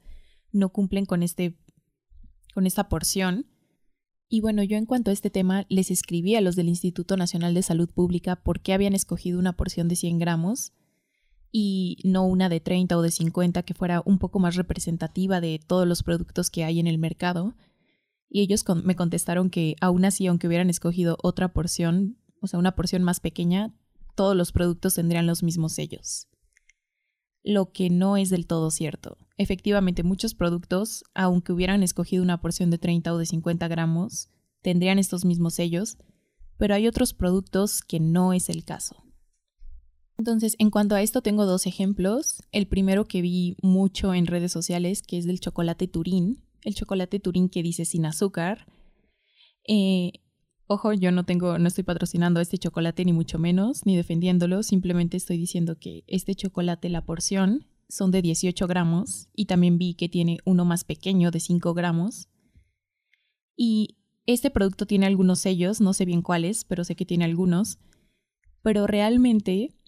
no 0.51 0.69
cumplen 0.69 1.05
con, 1.05 1.23
este, 1.23 1.57
con 2.53 2.65
esta 2.65 2.89
porción. 2.89 3.47
Y 4.29 4.41
bueno, 4.41 4.63
yo 4.63 4.77
en 4.77 4.85
cuanto 4.85 5.09
a 5.09 5.13
este 5.13 5.29
tema 5.29 5.65
les 5.69 5.91
escribí 5.91 6.35
a 6.35 6.41
los 6.41 6.55
del 6.55 6.69
Instituto 6.69 7.17
Nacional 7.17 7.53
de 7.53 7.63
Salud 7.63 7.89
Pública 7.89 8.37
por 8.37 8.61
qué 8.61 8.73
habían 8.73 8.93
escogido 8.93 9.39
una 9.39 9.53
porción 9.53 9.87
de 9.87 9.95
100 9.95 10.19
gramos 10.19 10.73
y 11.51 11.97
no 12.03 12.25
una 12.25 12.49
de 12.49 12.59
30 12.59 12.97
o 12.97 13.01
de 13.01 13.11
50 13.11 13.63
que 13.63 13.73
fuera 13.73 14.01
un 14.05 14.19
poco 14.19 14.39
más 14.39 14.55
representativa 14.55 15.41
de 15.41 15.59
todos 15.65 15.87
los 15.87 16.03
productos 16.03 16.49
que 16.49 16.63
hay 16.63 16.79
en 16.79 16.87
el 16.87 16.97
mercado. 16.97 17.55
Y 18.29 18.41
ellos 18.41 18.63
me 18.83 18.95
contestaron 18.95 19.49
que 19.49 19.75
aún 19.81 20.05
así, 20.05 20.27
aunque 20.27 20.47
hubieran 20.47 20.69
escogido 20.69 21.17
otra 21.23 21.51
porción, 21.51 22.17
o 22.41 22.47
sea, 22.47 22.59
una 22.59 22.75
porción 22.75 23.03
más 23.03 23.19
pequeña, 23.19 23.73
todos 24.15 24.35
los 24.35 24.51
productos 24.51 24.95
tendrían 24.95 25.25
los 25.25 25.41
mismos 25.41 25.73
sellos. 25.73 26.27
Lo 27.41 27.71
que 27.71 27.89
no 27.89 28.17
es 28.17 28.29
del 28.29 28.45
todo 28.45 28.69
cierto. 28.69 29.17
Efectivamente, 29.37 30.03
muchos 30.03 30.35
productos, 30.35 31.03
aunque 31.15 31.53
hubieran 31.53 31.81
escogido 31.81 32.21
una 32.21 32.41
porción 32.41 32.69
de 32.69 32.77
30 32.77 33.13
o 33.13 33.17
de 33.17 33.25
50 33.25 33.67
gramos, 33.67 34.29
tendrían 34.61 34.99
estos 34.99 35.25
mismos 35.25 35.55
sellos, 35.55 35.97
pero 36.57 36.75
hay 36.75 36.87
otros 36.87 37.13
productos 37.13 37.81
que 37.81 37.99
no 37.99 38.33
es 38.33 38.49
el 38.49 38.65
caso. 38.65 39.08
Entonces, 40.19 40.57
en 40.59 40.69
cuanto 40.69 40.95
a 40.95 41.01
esto, 41.01 41.21
tengo 41.21 41.45
dos 41.45 41.65
ejemplos. 41.65 42.43
El 42.51 42.67
primero 42.67 43.05
que 43.05 43.21
vi 43.21 43.55
mucho 43.61 44.13
en 44.13 44.27
redes 44.27 44.51
sociales, 44.51 45.01
que 45.01 45.17
es 45.17 45.25
del 45.25 45.39
chocolate 45.39 45.87
Turín, 45.87 46.43
el 46.63 46.75
chocolate 46.75 47.21
Turín 47.21 47.47
que 47.47 47.63
dice 47.63 47.85
sin 47.85 48.05
azúcar. 48.05 48.67
Eh, 49.65 50.11
ojo, 50.67 50.91
yo 50.91 51.13
no 51.13 51.23
tengo, 51.23 51.57
no 51.57 51.69
estoy 51.69 51.85
patrocinando 51.85 52.41
este 52.41 52.57
chocolate 52.57 53.05
ni 53.05 53.13
mucho 53.13 53.39
menos, 53.39 53.85
ni 53.85 53.95
defendiéndolo, 53.95 54.61
simplemente 54.61 55.15
estoy 55.15 55.37
diciendo 55.37 55.79
que 55.79 56.03
este 56.05 56.35
chocolate, 56.35 56.89
la 56.89 57.05
porción, 57.05 57.65
son 57.87 58.11
de 58.11 58.21
18 58.21 58.67
gramos 58.67 59.29
y 59.33 59.45
también 59.45 59.77
vi 59.77 59.93
que 59.93 60.09
tiene 60.09 60.39
uno 60.43 60.65
más 60.65 60.83
pequeño 60.83 61.31
de 61.31 61.39
5 61.39 61.73
gramos. 61.73 62.27
Y 63.55 63.95
este 64.25 64.49
producto 64.49 64.85
tiene 64.85 65.05
algunos 65.05 65.39
sellos, 65.39 65.79
no 65.79 65.93
sé 65.93 66.03
bien 66.03 66.21
cuáles, 66.21 66.65
pero 66.65 66.83
sé 66.83 66.97
que 66.97 67.05
tiene 67.05 67.23
algunos. 67.23 67.79
Pero 68.61 68.85
realmente 68.85 69.78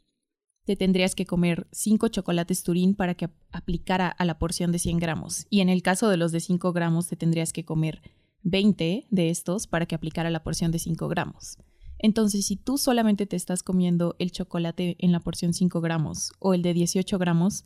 te 0.71 0.77
tendrías 0.77 1.15
que 1.15 1.25
comer 1.25 1.67
5 1.73 2.07
chocolates 2.07 2.63
Turín 2.63 2.95
para 2.95 3.13
que 3.13 3.29
aplicara 3.51 4.07
a 4.07 4.23
la 4.23 4.39
porción 4.39 4.71
de 4.71 4.79
100 4.79 4.99
gramos. 4.99 5.45
Y 5.49 5.59
en 5.59 5.67
el 5.67 5.81
caso 5.81 6.07
de 6.07 6.15
los 6.15 6.31
de 6.31 6.39
5 6.39 6.71
gramos, 6.71 7.09
te 7.09 7.17
tendrías 7.17 7.51
que 7.51 7.65
comer 7.65 8.01
20 8.43 9.05
de 9.09 9.29
estos 9.29 9.67
para 9.67 9.85
que 9.85 9.95
aplicara 9.95 10.29
la 10.29 10.43
porción 10.43 10.71
de 10.71 10.79
5 10.79 11.09
gramos. 11.09 11.57
Entonces, 11.99 12.45
si 12.45 12.55
tú 12.55 12.77
solamente 12.77 13.25
te 13.25 13.35
estás 13.35 13.63
comiendo 13.63 14.15
el 14.17 14.31
chocolate 14.31 14.95
en 14.99 15.11
la 15.11 15.19
porción 15.19 15.53
5 15.53 15.81
gramos 15.81 16.31
o 16.39 16.53
el 16.53 16.61
de 16.61 16.73
18 16.73 17.19
gramos, 17.19 17.65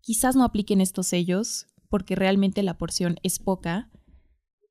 quizás 0.00 0.34
no 0.34 0.42
apliquen 0.42 0.80
estos 0.80 1.06
sellos 1.06 1.68
porque 1.88 2.16
realmente 2.16 2.64
la 2.64 2.76
porción 2.76 3.20
es 3.22 3.38
poca 3.38 3.88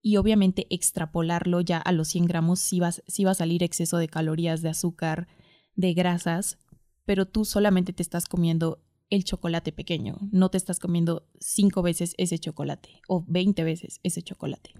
y 0.01 0.17
obviamente 0.17 0.67
extrapolarlo 0.69 1.61
ya 1.61 1.77
a 1.77 1.93
los 1.93 2.09
100 2.09 2.25
gramos 2.25 2.59
sí 2.59 2.81
va, 2.81 2.91
sí 2.91 3.23
va 3.23 3.31
a 3.31 3.35
salir 3.35 3.63
exceso 3.63 3.95
de 3.95 4.09
calorías, 4.09 4.61
de 4.61 4.67
azúcar, 4.67 5.29
de 5.75 5.93
grasas, 5.93 6.57
pero 7.05 7.27
tú 7.27 7.45
solamente 7.45 7.93
te 7.93 8.03
estás 8.03 8.27
comiendo 8.27 8.83
el 9.09 9.23
chocolate 9.25 9.71
pequeño, 9.71 10.17
no 10.31 10.49
te 10.49 10.57
estás 10.57 10.79
comiendo 10.79 11.27
cinco 11.39 11.81
veces 11.81 12.15
ese 12.17 12.39
chocolate 12.39 13.01
o 13.07 13.25
20 13.27 13.63
veces 13.63 13.99
ese 14.03 14.21
chocolate. 14.21 14.73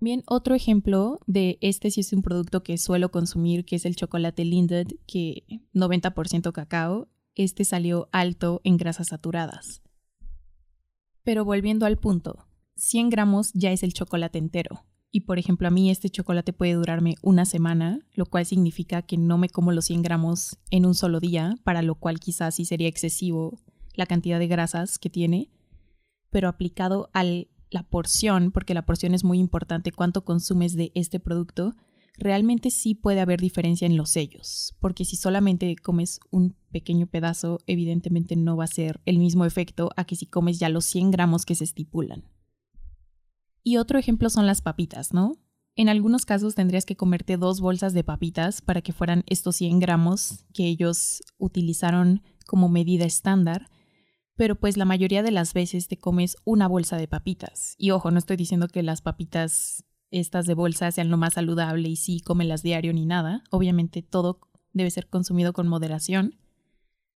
Bien, 0.00 0.22
otro 0.26 0.54
ejemplo 0.54 1.18
de 1.26 1.58
este 1.60 1.90
sí 1.90 2.02
es 2.02 2.12
un 2.12 2.22
producto 2.22 2.62
que 2.62 2.78
suelo 2.78 3.10
consumir, 3.10 3.64
que 3.64 3.76
es 3.76 3.84
el 3.84 3.96
chocolate 3.96 4.44
Linded, 4.44 4.88
que 5.06 5.44
90% 5.74 6.52
cacao, 6.52 7.08
este 7.34 7.64
salió 7.64 8.08
alto 8.12 8.60
en 8.62 8.76
grasas 8.76 9.08
saturadas. 9.08 9.82
Pero 11.24 11.44
volviendo 11.44 11.84
al 11.84 11.98
punto, 11.98 12.46
100 12.76 13.10
gramos 13.10 13.52
ya 13.54 13.72
es 13.72 13.82
el 13.82 13.92
chocolate 13.92 14.38
entero. 14.38 14.84
Y 15.10 15.20
por 15.22 15.38
ejemplo, 15.38 15.68
a 15.68 15.70
mí 15.70 15.90
este 15.90 16.10
chocolate 16.10 16.52
puede 16.52 16.74
durarme 16.74 17.14
una 17.22 17.44
semana, 17.44 18.00
lo 18.14 18.26
cual 18.26 18.44
significa 18.44 19.02
que 19.02 19.16
no 19.16 19.38
me 19.38 19.48
como 19.48 19.72
los 19.72 19.86
100 19.86 20.02
gramos 20.02 20.58
en 20.70 20.84
un 20.84 20.94
solo 20.94 21.18
día, 21.18 21.56
para 21.64 21.82
lo 21.82 21.94
cual 21.94 22.20
quizás 22.20 22.56
sí 22.56 22.64
sería 22.64 22.88
excesivo 22.88 23.58
la 23.94 24.06
cantidad 24.06 24.38
de 24.38 24.48
grasas 24.48 24.98
que 24.98 25.10
tiene, 25.10 25.50
pero 26.30 26.48
aplicado 26.48 27.10
a 27.14 27.24
la 27.24 27.82
porción, 27.88 28.50
porque 28.52 28.74
la 28.74 28.84
porción 28.84 29.14
es 29.14 29.24
muy 29.24 29.38
importante, 29.38 29.92
cuánto 29.92 30.24
consumes 30.24 30.74
de 30.76 30.92
este 30.94 31.20
producto, 31.20 31.74
realmente 32.18 32.70
sí 32.70 32.94
puede 32.94 33.20
haber 33.20 33.40
diferencia 33.40 33.86
en 33.86 33.96
los 33.96 34.10
sellos, 34.10 34.76
porque 34.80 35.04
si 35.04 35.16
solamente 35.16 35.74
comes 35.76 36.20
un 36.30 36.56
pequeño 36.70 37.06
pedazo, 37.06 37.60
evidentemente 37.66 38.36
no 38.36 38.56
va 38.56 38.64
a 38.64 38.68
ser 38.68 39.00
el 39.06 39.18
mismo 39.18 39.44
efecto 39.44 39.90
a 39.96 40.04
que 40.04 40.16
si 40.16 40.26
comes 40.26 40.58
ya 40.58 40.68
los 40.68 40.84
100 40.84 41.10
gramos 41.12 41.46
que 41.46 41.54
se 41.54 41.64
estipulan. 41.64 42.24
Y 43.62 43.76
otro 43.76 43.98
ejemplo 43.98 44.30
son 44.30 44.46
las 44.46 44.62
papitas, 44.62 45.12
¿no? 45.12 45.36
En 45.74 45.88
algunos 45.88 46.26
casos 46.26 46.54
tendrías 46.56 46.84
que 46.84 46.96
comerte 46.96 47.36
dos 47.36 47.60
bolsas 47.60 47.92
de 47.92 48.02
papitas 48.02 48.62
para 48.62 48.82
que 48.82 48.92
fueran 48.92 49.22
estos 49.28 49.56
100 49.56 49.78
gramos 49.78 50.44
que 50.52 50.66
ellos 50.66 51.22
utilizaron 51.38 52.22
como 52.46 52.68
medida 52.68 53.04
estándar, 53.04 53.70
pero 54.34 54.56
pues 54.56 54.76
la 54.76 54.84
mayoría 54.84 55.22
de 55.22 55.30
las 55.30 55.54
veces 55.54 55.86
te 55.86 55.96
comes 55.96 56.36
una 56.44 56.66
bolsa 56.66 56.96
de 56.96 57.06
papitas. 57.06 57.74
Y 57.78 57.90
ojo, 57.90 58.10
no 58.10 58.18
estoy 58.18 58.36
diciendo 58.36 58.66
que 58.68 58.82
las 58.82 59.02
papitas 59.02 59.84
estas 60.10 60.46
de 60.46 60.54
bolsa 60.54 60.90
sean 60.90 61.10
lo 61.10 61.16
más 61.16 61.34
saludable 61.34 61.88
y 61.88 61.96
sí 61.96 62.20
cómelas 62.20 62.62
diario 62.62 62.92
ni 62.92 63.06
nada. 63.06 63.44
Obviamente 63.50 64.02
todo 64.02 64.40
debe 64.72 64.90
ser 64.90 65.08
consumido 65.08 65.52
con 65.52 65.68
moderación, 65.68 66.38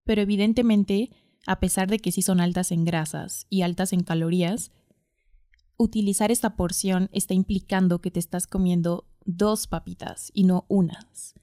pero 0.04 0.22
evidentemente, 0.22 1.10
a 1.46 1.60
pesar 1.60 1.88
de 1.88 1.98
que 1.98 2.12
sí 2.12 2.22
son 2.22 2.40
altas 2.40 2.72
en 2.72 2.84
grasas 2.84 3.46
y 3.50 3.62
altas 3.62 3.92
en 3.92 4.02
calorías, 4.02 4.72
utilizar 5.78 6.30
esta 6.30 6.56
porción 6.56 7.08
está 7.12 7.32
implicando 7.32 8.00
que 8.00 8.10
te 8.10 8.20
estás 8.20 8.46
comiendo 8.46 9.06
dos 9.24 9.66
papitas 9.66 10.30
y 10.34 10.44
no 10.44 10.66
unas, 10.68 11.34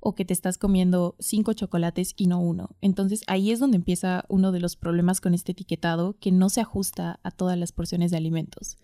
o 0.00 0.14
que 0.14 0.24
te 0.24 0.34
estás 0.34 0.58
comiendo 0.58 1.16
cinco 1.18 1.52
chocolates 1.54 2.12
y 2.16 2.26
no 2.26 2.40
uno. 2.40 2.76
Entonces 2.80 3.22
ahí 3.26 3.50
es 3.52 3.60
donde 3.60 3.76
empieza 3.76 4.24
uno 4.28 4.52
de 4.52 4.60
los 4.60 4.76
problemas 4.76 5.20
con 5.20 5.32
este 5.32 5.52
etiquetado 5.52 6.18
que 6.18 6.32
no 6.32 6.50
se 6.50 6.60
ajusta 6.60 7.20
a 7.22 7.30
todas 7.30 7.56
las 7.56 7.72
porciones 7.72 8.10
de 8.10 8.18
alimentos. 8.18 8.76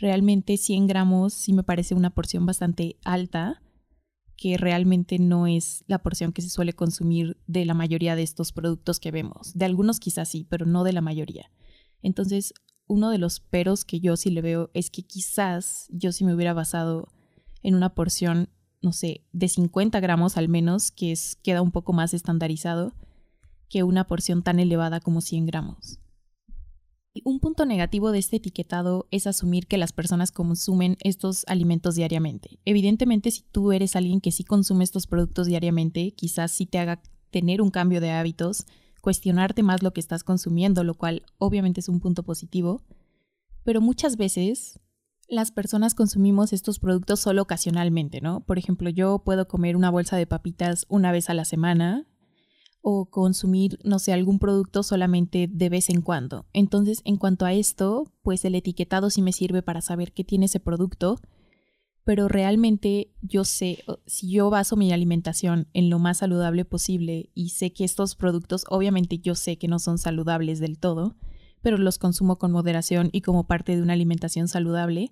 Realmente 0.00 0.56
100 0.56 0.86
gramos 0.86 1.34
sí 1.34 1.52
me 1.52 1.62
parece 1.62 1.94
una 1.94 2.10
porción 2.10 2.46
bastante 2.46 2.96
alta, 3.04 3.62
que 4.36 4.56
realmente 4.56 5.18
no 5.18 5.48
es 5.48 5.84
la 5.88 5.98
porción 5.98 6.32
que 6.32 6.42
se 6.42 6.48
suele 6.48 6.72
consumir 6.72 7.36
de 7.48 7.64
la 7.64 7.74
mayoría 7.74 8.14
de 8.14 8.22
estos 8.22 8.52
productos 8.52 9.00
que 9.00 9.10
vemos. 9.10 9.52
De 9.54 9.64
algunos 9.64 9.98
quizás 9.98 10.28
sí, 10.28 10.46
pero 10.48 10.64
no 10.64 10.84
de 10.84 10.92
la 10.92 11.00
mayoría. 11.00 11.50
Entonces, 12.02 12.54
uno 12.88 13.10
de 13.10 13.18
los 13.18 13.40
peros 13.40 13.84
que 13.84 14.00
yo 14.00 14.16
sí 14.16 14.30
le 14.30 14.42
veo 14.42 14.70
es 14.74 14.90
que 14.90 15.02
quizás 15.02 15.86
yo 15.90 16.12
sí 16.12 16.24
me 16.24 16.34
hubiera 16.34 16.54
basado 16.54 17.08
en 17.62 17.74
una 17.74 17.94
porción, 17.94 18.48
no 18.82 18.92
sé, 18.92 19.24
de 19.32 19.48
50 19.48 20.00
gramos 20.00 20.36
al 20.36 20.48
menos, 20.48 20.90
que 20.90 21.12
es, 21.12 21.36
queda 21.42 21.62
un 21.62 21.70
poco 21.70 21.92
más 21.92 22.14
estandarizado, 22.14 22.94
que 23.68 23.82
una 23.82 24.06
porción 24.06 24.42
tan 24.42 24.58
elevada 24.58 25.00
como 25.00 25.20
100 25.20 25.46
gramos. 25.46 26.00
Un 27.24 27.40
punto 27.40 27.66
negativo 27.66 28.12
de 28.12 28.18
este 28.18 28.36
etiquetado 28.36 29.08
es 29.10 29.26
asumir 29.26 29.66
que 29.66 29.78
las 29.78 29.92
personas 29.92 30.30
consumen 30.30 30.96
estos 31.00 31.44
alimentos 31.48 31.96
diariamente. 31.96 32.60
Evidentemente, 32.64 33.30
si 33.30 33.42
tú 33.42 33.72
eres 33.72 33.96
alguien 33.96 34.20
que 34.20 34.30
sí 34.30 34.44
consume 34.44 34.84
estos 34.84 35.06
productos 35.06 35.46
diariamente, 35.46 36.12
quizás 36.12 36.52
sí 36.52 36.66
te 36.66 36.78
haga 36.78 37.02
tener 37.30 37.60
un 37.60 37.70
cambio 37.70 38.00
de 38.00 38.10
hábitos, 38.10 38.66
cuestionarte 39.00 39.62
más 39.62 39.82
lo 39.82 39.92
que 39.92 40.00
estás 40.00 40.24
consumiendo, 40.24 40.84
lo 40.84 40.94
cual 40.94 41.24
obviamente 41.38 41.80
es 41.80 41.88
un 41.88 42.00
punto 42.00 42.22
positivo, 42.22 42.82
pero 43.64 43.80
muchas 43.80 44.16
veces 44.16 44.80
las 45.28 45.52
personas 45.52 45.94
consumimos 45.94 46.52
estos 46.52 46.78
productos 46.78 47.20
solo 47.20 47.42
ocasionalmente, 47.42 48.20
¿no? 48.20 48.40
Por 48.40 48.58
ejemplo, 48.58 48.88
yo 48.88 49.18
puedo 49.24 49.46
comer 49.46 49.76
una 49.76 49.90
bolsa 49.90 50.16
de 50.16 50.26
papitas 50.26 50.86
una 50.88 51.12
vez 51.12 51.28
a 51.28 51.34
la 51.34 51.44
semana 51.44 52.06
o 52.80 53.10
consumir, 53.10 53.78
no 53.84 53.98
sé, 53.98 54.12
algún 54.12 54.38
producto 54.38 54.82
solamente 54.82 55.48
de 55.52 55.68
vez 55.68 55.90
en 55.90 56.00
cuando. 56.00 56.46
Entonces, 56.54 57.02
en 57.04 57.16
cuanto 57.16 57.44
a 57.44 57.52
esto, 57.52 58.10
pues 58.22 58.44
el 58.46 58.54
etiquetado 58.54 59.10
sí 59.10 59.20
me 59.20 59.32
sirve 59.32 59.62
para 59.62 59.82
saber 59.82 60.12
qué 60.12 60.24
tiene 60.24 60.46
ese 60.46 60.60
producto 60.60 61.20
pero 62.08 62.26
realmente 62.26 63.12
yo 63.20 63.44
sé, 63.44 63.84
si 64.06 64.30
yo 64.30 64.48
baso 64.48 64.76
mi 64.76 64.94
alimentación 64.94 65.68
en 65.74 65.90
lo 65.90 65.98
más 65.98 66.16
saludable 66.16 66.64
posible 66.64 67.28
y 67.34 67.50
sé 67.50 67.74
que 67.74 67.84
estos 67.84 68.14
productos, 68.14 68.64
obviamente 68.70 69.18
yo 69.18 69.34
sé 69.34 69.58
que 69.58 69.68
no 69.68 69.78
son 69.78 69.98
saludables 69.98 70.58
del 70.58 70.78
todo, 70.78 71.16
pero 71.60 71.76
los 71.76 71.98
consumo 71.98 72.38
con 72.38 72.50
moderación 72.50 73.10
y 73.12 73.20
como 73.20 73.46
parte 73.46 73.76
de 73.76 73.82
una 73.82 73.92
alimentación 73.92 74.48
saludable, 74.48 75.10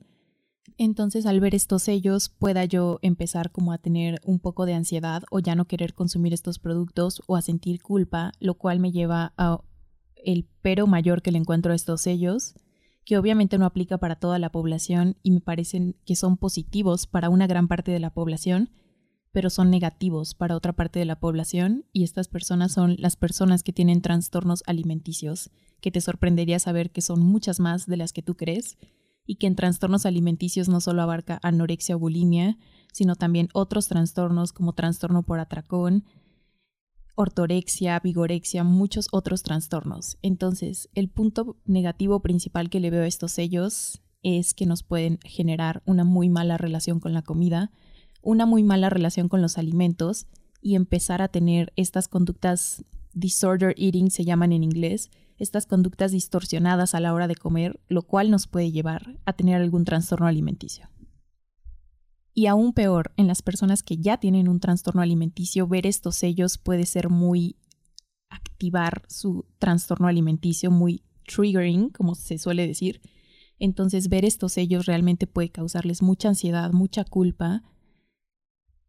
entonces 0.78 1.26
al 1.26 1.38
ver 1.38 1.54
estos 1.54 1.82
sellos 1.82 2.30
pueda 2.30 2.64
yo 2.64 2.98
empezar 3.02 3.52
como 3.52 3.74
a 3.74 3.78
tener 3.78 4.18
un 4.24 4.38
poco 4.38 4.64
de 4.64 4.72
ansiedad 4.72 5.22
o 5.30 5.40
ya 5.40 5.54
no 5.54 5.66
querer 5.66 5.92
consumir 5.92 6.32
estos 6.32 6.58
productos 6.58 7.20
o 7.26 7.36
a 7.36 7.42
sentir 7.42 7.82
culpa, 7.82 8.32
lo 8.40 8.54
cual 8.54 8.80
me 8.80 8.90
lleva 8.90 9.34
a 9.36 9.60
el 10.14 10.48
pero 10.62 10.86
mayor 10.86 11.20
que 11.20 11.30
le 11.30 11.36
encuentro 11.36 11.72
a 11.72 11.76
estos 11.76 12.00
sellos 12.00 12.54
que 13.06 13.16
obviamente 13.16 13.56
no 13.56 13.66
aplica 13.66 13.98
para 13.98 14.16
toda 14.16 14.40
la 14.40 14.50
población 14.50 15.16
y 15.22 15.30
me 15.30 15.40
parecen 15.40 15.94
que 16.04 16.16
son 16.16 16.36
positivos 16.36 17.06
para 17.06 17.30
una 17.30 17.46
gran 17.46 17.68
parte 17.68 17.92
de 17.92 18.00
la 18.00 18.10
población, 18.10 18.68
pero 19.30 19.48
son 19.48 19.70
negativos 19.70 20.34
para 20.34 20.56
otra 20.56 20.72
parte 20.72 20.98
de 20.98 21.04
la 21.04 21.20
población 21.20 21.84
y 21.92 22.02
estas 22.02 22.26
personas 22.26 22.72
son 22.72 22.96
las 22.98 23.14
personas 23.14 23.62
que 23.62 23.72
tienen 23.72 24.02
trastornos 24.02 24.64
alimenticios, 24.66 25.50
que 25.80 25.92
te 25.92 26.00
sorprendería 26.00 26.58
saber 26.58 26.90
que 26.90 27.00
son 27.00 27.20
muchas 27.20 27.60
más 27.60 27.86
de 27.86 27.96
las 27.96 28.12
que 28.12 28.22
tú 28.22 28.36
crees 28.36 28.76
y 29.24 29.36
que 29.36 29.46
en 29.46 29.54
trastornos 29.54 30.04
alimenticios 30.04 30.68
no 30.68 30.80
solo 30.80 31.02
abarca 31.02 31.38
anorexia 31.44 31.94
o 31.94 32.00
bulimia, 32.00 32.58
sino 32.92 33.14
también 33.14 33.50
otros 33.52 33.86
trastornos 33.86 34.52
como 34.52 34.72
trastorno 34.72 35.22
por 35.22 35.38
atracón, 35.38 36.04
ortorexia, 37.16 37.98
vigorexia, 37.98 38.62
muchos 38.62 39.08
otros 39.10 39.42
trastornos. 39.42 40.18
Entonces, 40.22 40.88
el 40.94 41.08
punto 41.08 41.56
negativo 41.64 42.20
principal 42.20 42.70
que 42.70 42.78
le 42.78 42.90
veo 42.90 43.02
a 43.02 43.06
estos 43.06 43.32
sellos 43.32 44.00
es 44.22 44.54
que 44.54 44.66
nos 44.66 44.82
pueden 44.82 45.18
generar 45.24 45.82
una 45.86 46.04
muy 46.04 46.28
mala 46.28 46.56
relación 46.58 47.00
con 47.00 47.12
la 47.12 47.22
comida, 47.22 47.72
una 48.22 48.46
muy 48.46 48.62
mala 48.62 48.90
relación 48.90 49.28
con 49.28 49.42
los 49.42 49.58
alimentos 49.58 50.26
y 50.60 50.74
empezar 50.74 51.22
a 51.22 51.28
tener 51.28 51.72
estas 51.76 52.08
conductas 52.08 52.84
disorder 53.12 53.74
eating 53.78 54.10
se 54.10 54.24
llaman 54.24 54.52
en 54.52 54.62
inglés, 54.62 55.10
estas 55.38 55.66
conductas 55.66 56.12
distorsionadas 56.12 56.94
a 56.94 57.00
la 57.00 57.14
hora 57.14 57.28
de 57.28 57.34
comer, 57.34 57.80
lo 57.88 58.02
cual 58.02 58.30
nos 58.30 58.46
puede 58.46 58.70
llevar 58.70 59.18
a 59.24 59.32
tener 59.32 59.60
algún 59.60 59.84
trastorno 59.84 60.26
alimenticio. 60.26 60.88
Y 62.38 62.48
aún 62.48 62.74
peor, 62.74 63.14
en 63.16 63.28
las 63.28 63.40
personas 63.40 63.82
que 63.82 63.96
ya 63.96 64.18
tienen 64.18 64.46
un 64.46 64.60
trastorno 64.60 65.00
alimenticio, 65.00 65.66
ver 65.66 65.86
estos 65.86 66.16
sellos 66.16 66.58
puede 66.58 66.84
ser 66.84 67.08
muy 67.08 67.56
activar 68.28 69.04
su 69.08 69.46
trastorno 69.58 70.06
alimenticio, 70.06 70.70
muy 70.70 71.02
triggering, 71.26 71.88
como 71.88 72.14
se 72.14 72.36
suele 72.36 72.66
decir. 72.66 73.00
Entonces 73.58 74.10
ver 74.10 74.26
estos 74.26 74.52
sellos 74.52 74.84
realmente 74.84 75.26
puede 75.26 75.48
causarles 75.48 76.02
mucha 76.02 76.28
ansiedad, 76.28 76.72
mucha 76.72 77.04
culpa 77.04 77.62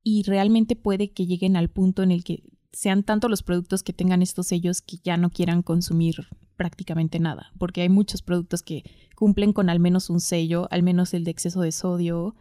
y 0.04 0.24
realmente 0.24 0.76
puede 0.76 1.14
que 1.14 1.26
lleguen 1.26 1.56
al 1.56 1.70
punto 1.70 2.04
en 2.04 2.12
el 2.12 2.26
que 2.26 2.44
sean 2.74 3.04
tanto 3.04 3.30
los 3.30 3.44
productos 3.44 3.82
que 3.82 3.94
tengan 3.94 4.22
estos 4.22 4.48
sellos 4.48 4.82
que 4.82 4.98
ya 4.98 5.16
no 5.16 5.30
quieran 5.30 5.62
consumir 5.62 6.28
prácticamente 6.58 7.18
nada, 7.18 7.54
porque 7.58 7.82
hay 7.82 7.88
muchos 7.88 8.22
productos 8.22 8.62
que 8.62 8.84
cumplen 9.16 9.54
con 9.54 9.70
al 9.70 9.80
menos 9.80 10.10
un 10.10 10.20
sello, 10.20 10.68
al 10.70 10.84
menos 10.84 11.14
el 11.14 11.24
de 11.24 11.32
exceso 11.32 11.62
de 11.62 11.72
sodio 11.72 12.36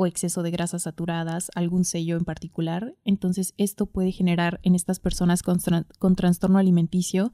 o 0.00 0.06
exceso 0.06 0.44
de 0.44 0.52
grasas 0.52 0.82
saturadas, 0.82 1.50
algún 1.56 1.84
sello 1.84 2.16
en 2.16 2.24
particular. 2.24 2.94
Entonces 3.04 3.52
esto 3.56 3.86
puede 3.86 4.12
generar 4.12 4.60
en 4.62 4.76
estas 4.76 5.00
personas 5.00 5.42
con, 5.42 5.58
con 5.98 6.14
trastorno 6.14 6.58
alimenticio, 6.58 7.32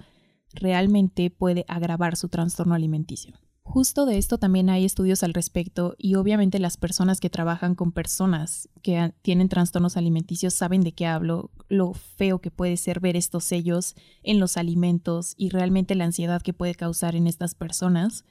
realmente 0.54 1.28
puede 1.28 1.66
agravar 1.68 2.16
su 2.16 2.30
trastorno 2.30 2.74
alimenticio. 2.74 3.34
Justo 3.64 4.06
de 4.06 4.16
esto 4.16 4.38
también 4.38 4.70
hay 4.70 4.86
estudios 4.86 5.22
al 5.22 5.34
respecto 5.34 5.94
y 5.98 6.14
obviamente 6.14 6.58
las 6.58 6.78
personas 6.78 7.20
que 7.20 7.28
trabajan 7.28 7.74
con 7.74 7.92
personas 7.92 8.70
que 8.82 9.12
tienen 9.20 9.50
trastornos 9.50 9.98
alimenticios 9.98 10.54
saben 10.54 10.80
de 10.80 10.92
qué 10.92 11.06
hablo, 11.06 11.50
lo 11.68 11.92
feo 11.92 12.40
que 12.40 12.50
puede 12.50 12.78
ser 12.78 12.98
ver 13.00 13.14
estos 13.14 13.44
sellos 13.44 13.94
en 14.22 14.40
los 14.40 14.56
alimentos 14.56 15.34
y 15.36 15.50
realmente 15.50 15.94
la 15.96 16.04
ansiedad 16.04 16.40
que 16.40 16.54
puede 16.54 16.74
causar 16.74 17.14
en 17.14 17.26
estas 17.26 17.54
personas, 17.54 18.24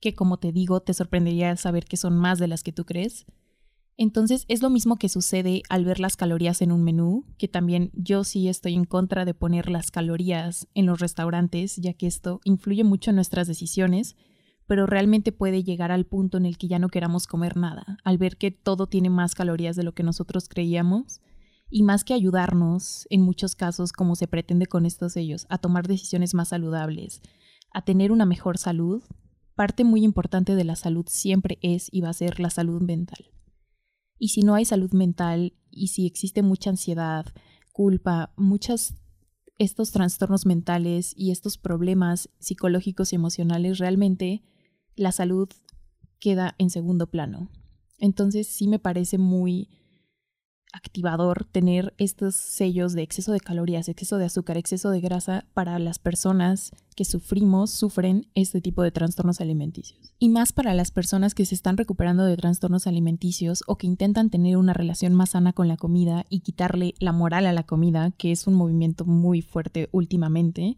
que 0.00 0.14
como 0.14 0.38
te 0.38 0.52
digo, 0.52 0.80
te 0.80 0.92
sorprendería 0.92 1.56
saber 1.56 1.86
que 1.86 1.96
son 1.96 2.18
más 2.18 2.38
de 2.38 2.48
las 2.48 2.62
que 2.62 2.72
tú 2.72 2.84
crees. 2.84 3.24
Entonces 3.96 4.44
es 4.48 4.62
lo 4.62 4.70
mismo 4.70 4.96
que 4.96 5.08
sucede 5.08 5.62
al 5.68 5.84
ver 5.84 6.00
las 6.00 6.16
calorías 6.16 6.62
en 6.62 6.72
un 6.72 6.82
menú, 6.82 7.24
que 7.38 7.48
también 7.48 7.90
yo 7.94 8.24
sí 8.24 8.48
estoy 8.48 8.74
en 8.74 8.84
contra 8.84 9.24
de 9.24 9.34
poner 9.34 9.70
las 9.70 9.90
calorías 9.90 10.66
en 10.74 10.86
los 10.86 11.00
restaurantes, 11.00 11.76
ya 11.76 11.92
que 11.92 12.06
esto 12.06 12.40
influye 12.44 12.84
mucho 12.84 13.10
en 13.10 13.16
nuestras 13.16 13.46
decisiones 13.46 14.16
pero 14.66 14.86
realmente 14.86 15.32
puede 15.32 15.62
llegar 15.62 15.92
al 15.92 16.06
punto 16.06 16.38
en 16.38 16.46
el 16.46 16.56
que 16.56 16.68
ya 16.68 16.78
no 16.78 16.88
queramos 16.88 17.26
comer 17.26 17.56
nada, 17.56 17.98
al 18.04 18.18
ver 18.18 18.36
que 18.36 18.50
todo 18.50 18.86
tiene 18.86 19.10
más 19.10 19.34
calorías 19.34 19.76
de 19.76 19.82
lo 19.82 19.92
que 19.92 20.02
nosotros 20.02 20.48
creíamos, 20.48 21.20
y 21.70 21.82
más 21.82 22.04
que 22.04 22.14
ayudarnos, 22.14 23.06
en 23.10 23.22
muchos 23.22 23.56
casos, 23.56 23.92
como 23.92 24.16
se 24.16 24.28
pretende 24.28 24.66
con 24.66 24.86
estos 24.86 25.12
sellos, 25.14 25.46
a 25.48 25.58
tomar 25.58 25.86
decisiones 25.86 26.34
más 26.34 26.48
saludables, 26.48 27.20
a 27.72 27.82
tener 27.82 28.12
una 28.12 28.26
mejor 28.26 28.58
salud, 28.58 29.02
parte 29.54 29.84
muy 29.84 30.04
importante 30.04 30.54
de 30.54 30.64
la 30.64 30.76
salud 30.76 31.06
siempre 31.08 31.58
es 31.62 31.88
y 31.92 32.00
va 32.00 32.10
a 32.10 32.14
ser 32.14 32.40
la 32.40 32.50
salud 32.50 32.80
mental. 32.80 33.30
Y 34.18 34.28
si 34.28 34.42
no 34.42 34.54
hay 34.54 34.64
salud 34.64 34.92
mental, 34.92 35.54
y 35.70 35.88
si 35.88 36.06
existe 36.06 36.42
mucha 36.42 36.70
ansiedad, 36.70 37.26
culpa, 37.72 38.32
muchos 38.36 38.94
estos 39.58 39.92
trastornos 39.92 40.46
mentales 40.46 41.12
y 41.16 41.30
estos 41.30 41.58
problemas 41.58 42.28
psicológicos 42.38 43.12
y 43.12 43.16
emocionales 43.16 43.78
realmente 43.78 44.42
la 44.96 45.12
salud 45.12 45.48
queda 46.18 46.54
en 46.58 46.70
segundo 46.70 47.08
plano. 47.08 47.50
Entonces 47.98 48.46
sí 48.46 48.68
me 48.68 48.78
parece 48.78 49.18
muy 49.18 49.68
activador 50.74 51.44
tener 51.44 51.94
estos 51.98 52.34
sellos 52.34 52.92
de 52.92 53.02
exceso 53.02 53.32
de 53.32 53.40
calorías, 53.40 53.88
exceso 53.88 54.18
de 54.18 54.26
azúcar, 54.26 54.56
exceso 54.56 54.90
de 54.90 55.00
grasa 55.00 55.46
para 55.54 55.78
las 55.78 55.98
personas 55.98 56.72
que 56.96 57.04
sufrimos, 57.04 57.70
sufren 57.70 58.26
este 58.34 58.60
tipo 58.60 58.82
de 58.82 58.90
trastornos 58.90 59.40
alimenticios. 59.40 60.12
Y 60.18 60.28
más 60.28 60.52
para 60.52 60.74
las 60.74 60.90
personas 60.90 61.34
que 61.34 61.46
se 61.46 61.54
están 61.54 61.76
recuperando 61.76 62.24
de 62.24 62.36
trastornos 62.36 62.86
alimenticios 62.86 63.62
o 63.66 63.76
que 63.76 63.86
intentan 63.86 64.30
tener 64.30 64.56
una 64.56 64.74
relación 64.74 65.14
más 65.14 65.30
sana 65.30 65.52
con 65.52 65.68
la 65.68 65.76
comida 65.76 66.26
y 66.28 66.40
quitarle 66.40 66.94
la 66.98 67.12
moral 67.12 67.46
a 67.46 67.52
la 67.52 67.62
comida, 67.62 68.10
que 68.12 68.32
es 68.32 68.46
un 68.46 68.54
movimiento 68.54 69.04
muy 69.04 69.42
fuerte 69.42 69.88
últimamente 69.92 70.76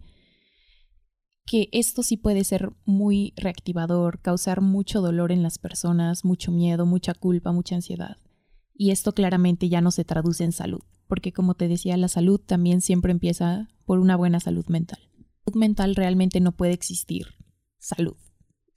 que 1.46 1.68
esto 1.70 2.02
sí 2.02 2.16
puede 2.16 2.42
ser 2.42 2.72
muy 2.84 3.32
reactivador, 3.36 4.18
causar 4.18 4.60
mucho 4.60 5.00
dolor 5.00 5.30
en 5.30 5.44
las 5.44 5.58
personas, 5.58 6.24
mucho 6.24 6.50
miedo, 6.50 6.86
mucha 6.86 7.14
culpa, 7.14 7.52
mucha 7.52 7.76
ansiedad. 7.76 8.16
Y 8.76 8.90
esto 8.90 9.12
claramente 9.12 9.68
ya 9.68 9.80
no 9.80 9.90
se 9.90 10.04
traduce 10.04 10.44
en 10.44 10.52
salud, 10.52 10.82
porque 11.06 11.32
como 11.32 11.54
te 11.54 11.68
decía, 11.68 11.96
la 11.96 12.08
salud 12.08 12.40
también 12.40 12.80
siempre 12.80 13.12
empieza 13.12 13.68
por 13.84 13.98
una 13.98 14.16
buena 14.16 14.40
salud 14.40 14.66
mental. 14.66 14.98
Salud 15.44 15.58
mental 15.58 15.94
realmente 15.94 16.40
no 16.40 16.52
puede 16.52 16.72
existir 16.72 17.26
salud 17.78 18.16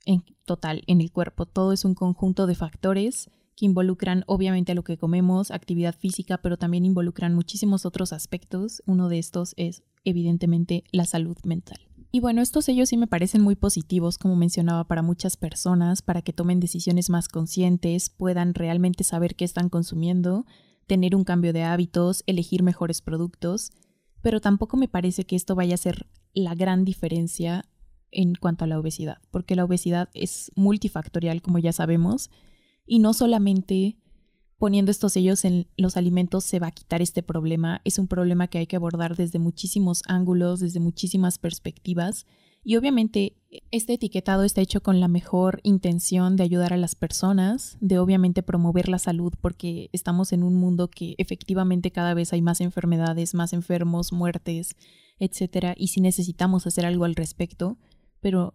en 0.06 0.24
total 0.44 0.82
en 0.86 1.00
el 1.00 1.12
cuerpo. 1.12 1.46
Todo 1.46 1.72
es 1.72 1.84
un 1.84 1.94
conjunto 1.94 2.46
de 2.46 2.54
factores 2.54 3.30
que 3.56 3.66
involucran 3.66 4.24
obviamente 4.26 4.72
a 4.72 4.74
lo 4.74 4.84
que 4.84 4.96
comemos, 4.96 5.50
actividad 5.50 5.94
física, 5.94 6.38
pero 6.38 6.56
también 6.56 6.86
involucran 6.86 7.34
muchísimos 7.34 7.84
otros 7.84 8.12
aspectos. 8.12 8.82
Uno 8.86 9.08
de 9.08 9.18
estos 9.18 9.52
es 9.58 9.82
evidentemente 10.04 10.84
la 10.92 11.04
salud 11.04 11.36
mental. 11.44 11.78
Y 12.12 12.18
bueno, 12.18 12.42
estos 12.42 12.64
sellos 12.64 12.88
sí 12.88 12.96
me 12.96 13.06
parecen 13.06 13.40
muy 13.40 13.54
positivos, 13.54 14.18
como 14.18 14.34
mencionaba, 14.34 14.84
para 14.84 15.02
muchas 15.02 15.36
personas, 15.36 16.02
para 16.02 16.22
que 16.22 16.32
tomen 16.32 16.58
decisiones 16.58 17.08
más 17.08 17.28
conscientes, 17.28 18.10
puedan 18.10 18.54
realmente 18.54 19.04
saber 19.04 19.36
qué 19.36 19.44
están 19.44 19.68
consumiendo, 19.68 20.44
tener 20.88 21.14
un 21.14 21.22
cambio 21.22 21.52
de 21.52 21.62
hábitos, 21.62 22.24
elegir 22.26 22.64
mejores 22.64 23.00
productos, 23.00 23.70
pero 24.22 24.40
tampoco 24.40 24.76
me 24.76 24.88
parece 24.88 25.24
que 25.24 25.36
esto 25.36 25.54
vaya 25.54 25.74
a 25.74 25.78
ser 25.78 26.08
la 26.34 26.56
gran 26.56 26.84
diferencia 26.84 27.64
en 28.10 28.34
cuanto 28.34 28.64
a 28.64 28.68
la 28.68 28.80
obesidad, 28.80 29.18
porque 29.30 29.54
la 29.54 29.64
obesidad 29.64 30.08
es 30.12 30.50
multifactorial, 30.56 31.42
como 31.42 31.60
ya 31.60 31.72
sabemos, 31.72 32.28
y 32.86 32.98
no 32.98 33.14
solamente 33.14 33.99
poniendo 34.60 34.90
estos 34.90 35.14
sellos 35.14 35.46
en 35.46 35.66
los 35.78 35.96
alimentos 35.96 36.44
se 36.44 36.58
va 36.58 36.66
a 36.66 36.70
quitar 36.70 37.00
este 37.00 37.22
problema. 37.22 37.80
Es 37.86 37.98
un 37.98 38.06
problema 38.06 38.46
que 38.46 38.58
hay 38.58 38.66
que 38.66 38.76
abordar 38.76 39.16
desde 39.16 39.38
muchísimos 39.38 40.02
ángulos, 40.06 40.60
desde 40.60 40.80
muchísimas 40.80 41.38
perspectivas. 41.38 42.26
Y 42.62 42.76
obviamente 42.76 43.38
este 43.70 43.94
etiquetado 43.94 44.44
está 44.44 44.60
hecho 44.60 44.82
con 44.82 45.00
la 45.00 45.08
mejor 45.08 45.60
intención 45.62 46.36
de 46.36 46.42
ayudar 46.42 46.74
a 46.74 46.76
las 46.76 46.94
personas, 46.94 47.78
de 47.80 47.98
obviamente 47.98 48.42
promover 48.42 48.90
la 48.90 48.98
salud, 48.98 49.32
porque 49.40 49.88
estamos 49.94 50.30
en 50.34 50.42
un 50.42 50.56
mundo 50.56 50.90
que 50.90 51.14
efectivamente 51.16 51.90
cada 51.90 52.12
vez 52.12 52.34
hay 52.34 52.42
más 52.42 52.60
enfermedades, 52.60 53.32
más 53.32 53.54
enfermos, 53.54 54.12
muertes, 54.12 54.76
etc. 55.18 55.72
Y 55.74 55.88
si 55.88 56.02
necesitamos 56.02 56.66
hacer 56.66 56.84
algo 56.84 57.06
al 57.06 57.14
respecto, 57.14 57.78
pero 58.20 58.52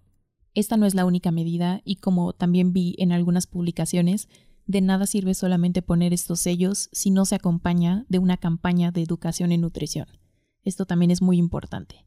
esta 0.53 0.77
no 0.77 0.85
es 0.85 0.93
la 0.93 1.05
única 1.05 1.31
medida 1.31 1.81
y 1.83 1.95
como 1.95 2.33
también 2.33 2.73
vi 2.73 2.93
en 2.99 3.11
algunas 3.11 3.47
publicaciones, 3.47 4.29
de 4.67 4.81
nada 4.81 5.05
sirve 5.05 5.33
solamente 5.33 5.81
poner 5.81 6.13
estos 6.13 6.39
sellos 6.39 6.89
si 6.91 7.11
no 7.11 7.25
se 7.25 7.35
acompaña 7.35 8.05
de 8.09 8.19
una 8.19 8.37
campaña 8.37 8.91
de 8.91 9.01
educación 9.01 9.51
en 9.51 9.61
nutrición. 9.61 10.07
Esto 10.63 10.85
también 10.85 11.11
es 11.11 11.21
muy 11.21 11.37
importante. 11.37 12.05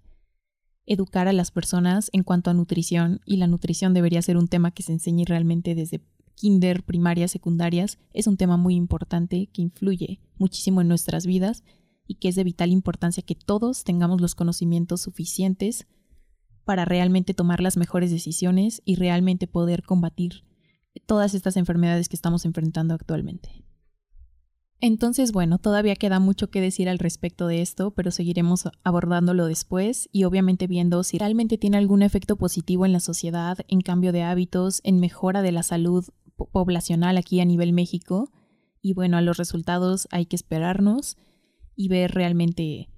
Educar 0.84 1.28
a 1.28 1.32
las 1.32 1.50
personas 1.50 2.10
en 2.12 2.24
cuanto 2.24 2.50
a 2.50 2.54
nutrición, 2.54 3.20
y 3.24 3.36
la 3.36 3.46
nutrición 3.46 3.94
debería 3.94 4.22
ser 4.22 4.36
un 4.36 4.48
tema 4.48 4.70
que 4.70 4.82
se 4.82 4.92
enseñe 4.92 5.24
realmente 5.24 5.74
desde 5.74 6.02
kinder, 6.34 6.82
primarias, 6.82 7.30
secundarias, 7.30 7.98
es 8.12 8.26
un 8.26 8.36
tema 8.36 8.56
muy 8.56 8.74
importante 8.74 9.48
que 9.52 9.62
influye 9.62 10.20
muchísimo 10.38 10.80
en 10.80 10.88
nuestras 10.88 11.26
vidas 11.26 11.62
y 12.06 12.14
que 12.14 12.28
es 12.28 12.36
de 12.36 12.44
vital 12.44 12.70
importancia 12.70 13.22
que 13.22 13.34
todos 13.34 13.84
tengamos 13.84 14.20
los 14.20 14.34
conocimientos 14.34 15.02
suficientes 15.02 15.86
para 16.64 16.84
realmente 16.84 17.34
tomar 17.34 17.60
las 17.60 17.76
mejores 17.76 18.10
decisiones 18.10 18.82
y 18.84 18.96
realmente 18.96 19.46
poder 19.46 19.82
combatir 19.82 20.44
todas 21.06 21.34
estas 21.34 21.56
enfermedades 21.56 22.08
que 22.08 22.16
estamos 22.16 22.44
enfrentando 22.44 22.94
actualmente. 22.94 23.64
Entonces, 24.80 25.32
bueno, 25.32 25.58
todavía 25.58 25.96
queda 25.96 26.20
mucho 26.20 26.50
que 26.50 26.60
decir 26.60 26.88
al 26.88 27.00
respecto 27.00 27.48
de 27.48 27.62
esto, 27.62 27.90
pero 27.90 28.12
seguiremos 28.12 28.68
abordándolo 28.84 29.46
después 29.46 30.08
y 30.12 30.22
obviamente 30.22 30.68
viendo 30.68 31.02
si 31.02 31.18
realmente 31.18 31.58
tiene 31.58 31.78
algún 31.78 32.02
efecto 32.02 32.36
positivo 32.36 32.86
en 32.86 32.92
la 32.92 33.00
sociedad, 33.00 33.58
en 33.66 33.80
cambio 33.80 34.12
de 34.12 34.22
hábitos, 34.22 34.80
en 34.84 35.00
mejora 35.00 35.42
de 35.42 35.50
la 35.50 35.64
salud 35.64 36.04
poblacional 36.52 37.16
aquí 37.16 37.40
a 37.40 37.44
nivel 37.44 37.72
México. 37.72 38.30
Y 38.80 38.92
bueno, 38.92 39.16
a 39.16 39.20
los 39.20 39.36
resultados 39.36 40.06
hay 40.12 40.26
que 40.26 40.36
esperarnos 40.36 41.16
y 41.74 41.88
ver 41.88 42.12
realmente 42.12 42.88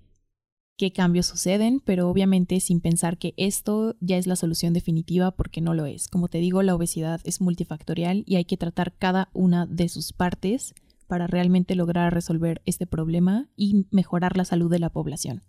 qué 0.81 0.93
cambios 0.93 1.27
suceden, 1.27 1.83
pero 1.85 2.09
obviamente 2.09 2.59
sin 2.59 2.81
pensar 2.81 3.19
que 3.19 3.35
esto 3.37 3.97
ya 4.01 4.17
es 4.17 4.27
la 4.27 4.35
solución 4.35 4.73
definitiva 4.73 5.31
porque 5.31 5.61
no 5.61 5.75
lo 5.75 5.85
es. 5.85 6.09
Como 6.09 6.29
te 6.29 6.39
digo, 6.39 6.63
la 6.63 6.75
obesidad 6.75 7.21
es 7.25 7.43
multifactorial 7.43 8.25
y 8.25 8.37
hay 8.37 8.47
que 8.47 8.57
tratar 8.57 8.97
cada 8.97 9.29
una 9.35 9.67
de 9.67 9.91
sus 9.91 10.15
partes 10.15 10.75
para 11.07 11.27
realmente 11.27 11.75
lograr 11.75 12.15
resolver 12.15 12.63
este 12.65 12.87
problema 12.87 13.51
y 13.57 13.89
mejorar 13.91 14.39
la 14.39 14.47
salud 14.47 14.71
de 14.71 14.79
la 14.79 14.89
población. 14.89 15.43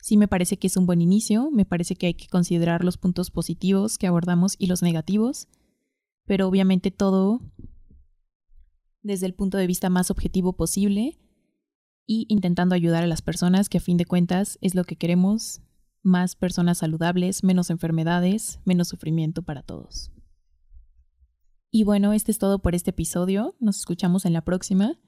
Sí 0.00 0.16
me 0.16 0.28
parece 0.28 0.60
que 0.60 0.68
es 0.68 0.76
un 0.76 0.86
buen 0.86 1.02
inicio, 1.02 1.50
me 1.50 1.64
parece 1.64 1.96
que 1.96 2.06
hay 2.06 2.14
que 2.14 2.28
considerar 2.28 2.84
los 2.84 2.98
puntos 2.98 3.32
positivos 3.32 3.98
que 3.98 4.06
abordamos 4.06 4.54
y 4.60 4.68
los 4.68 4.80
negativos, 4.80 5.48
pero 6.24 6.46
obviamente 6.46 6.92
todo 6.92 7.40
desde 9.02 9.26
el 9.26 9.34
punto 9.34 9.58
de 9.58 9.66
vista 9.66 9.90
más 9.90 10.12
objetivo 10.12 10.52
posible 10.52 11.18
y 12.08 12.24
intentando 12.30 12.74
ayudar 12.74 13.04
a 13.04 13.06
las 13.06 13.20
personas, 13.20 13.68
que 13.68 13.78
a 13.78 13.82
fin 13.82 13.98
de 13.98 14.06
cuentas 14.06 14.58
es 14.62 14.74
lo 14.74 14.84
que 14.84 14.96
queremos, 14.96 15.60
más 16.02 16.34
personas 16.34 16.78
saludables, 16.78 17.44
menos 17.44 17.68
enfermedades, 17.68 18.60
menos 18.64 18.88
sufrimiento 18.88 19.42
para 19.42 19.62
todos. 19.62 20.10
Y 21.70 21.84
bueno, 21.84 22.14
este 22.14 22.32
es 22.32 22.38
todo 22.38 22.60
por 22.60 22.74
este 22.74 22.90
episodio, 22.90 23.54
nos 23.60 23.78
escuchamos 23.78 24.24
en 24.24 24.32
la 24.32 24.40
próxima 24.40 24.98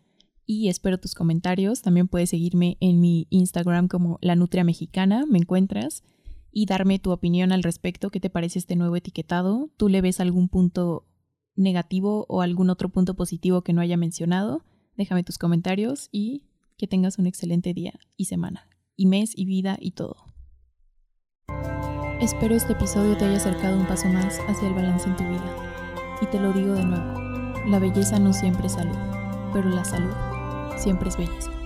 y 0.44 0.68
espero 0.68 1.00
tus 1.00 1.14
comentarios, 1.14 1.80
también 1.80 2.06
puedes 2.06 2.28
seguirme 2.28 2.76
en 2.80 3.00
mi 3.00 3.26
Instagram 3.30 3.88
como 3.88 4.18
la 4.20 4.36
Nutria 4.36 4.62
Mexicana, 4.62 5.24
me 5.26 5.38
encuentras, 5.38 6.04
y 6.52 6.66
darme 6.66 6.98
tu 6.98 7.12
opinión 7.12 7.50
al 7.52 7.62
respecto, 7.62 8.10
qué 8.10 8.20
te 8.20 8.28
parece 8.28 8.58
este 8.58 8.76
nuevo 8.76 8.94
etiquetado, 8.94 9.70
tú 9.78 9.88
le 9.88 10.02
ves 10.02 10.20
algún 10.20 10.50
punto 10.50 11.06
negativo 11.56 12.26
o 12.28 12.42
algún 12.42 12.68
otro 12.68 12.90
punto 12.90 13.16
positivo 13.16 13.62
que 13.62 13.72
no 13.72 13.80
haya 13.80 13.96
mencionado, 13.96 14.66
déjame 14.98 15.24
tus 15.24 15.38
comentarios 15.38 16.10
y 16.12 16.49
que 16.80 16.86
tengas 16.86 17.18
un 17.18 17.26
excelente 17.26 17.74
día 17.74 17.92
y 18.16 18.24
semana, 18.24 18.66
y 18.96 19.04
mes 19.04 19.36
y 19.36 19.44
vida 19.44 19.76
y 19.78 19.90
todo. 19.90 20.16
Espero 22.22 22.54
este 22.54 22.72
episodio 22.72 23.18
te 23.18 23.26
haya 23.26 23.36
acercado 23.36 23.78
un 23.78 23.86
paso 23.86 24.08
más 24.08 24.38
hacia 24.48 24.68
el 24.68 24.72
balance 24.72 25.06
en 25.06 25.16
tu 25.16 25.24
vida. 25.24 25.56
Y 26.22 26.26
te 26.28 26.40
lo 26.40 26.54
digo 26.54 26.72
de 26.72 26.84
nuevo, 26.84 27.20
la 27.68 27.78
belleza 27.78 28.18
no 28.18 28.32
siempre 28.32 28.66
es 28.66 28.72
salud, 28.72 28.96
pero 29.52 29.68
la 29.68 29.84
salud 29.84 30.14
siempre 30.78 31.10
es 31.10 31.18
belleza. 31.18 31.59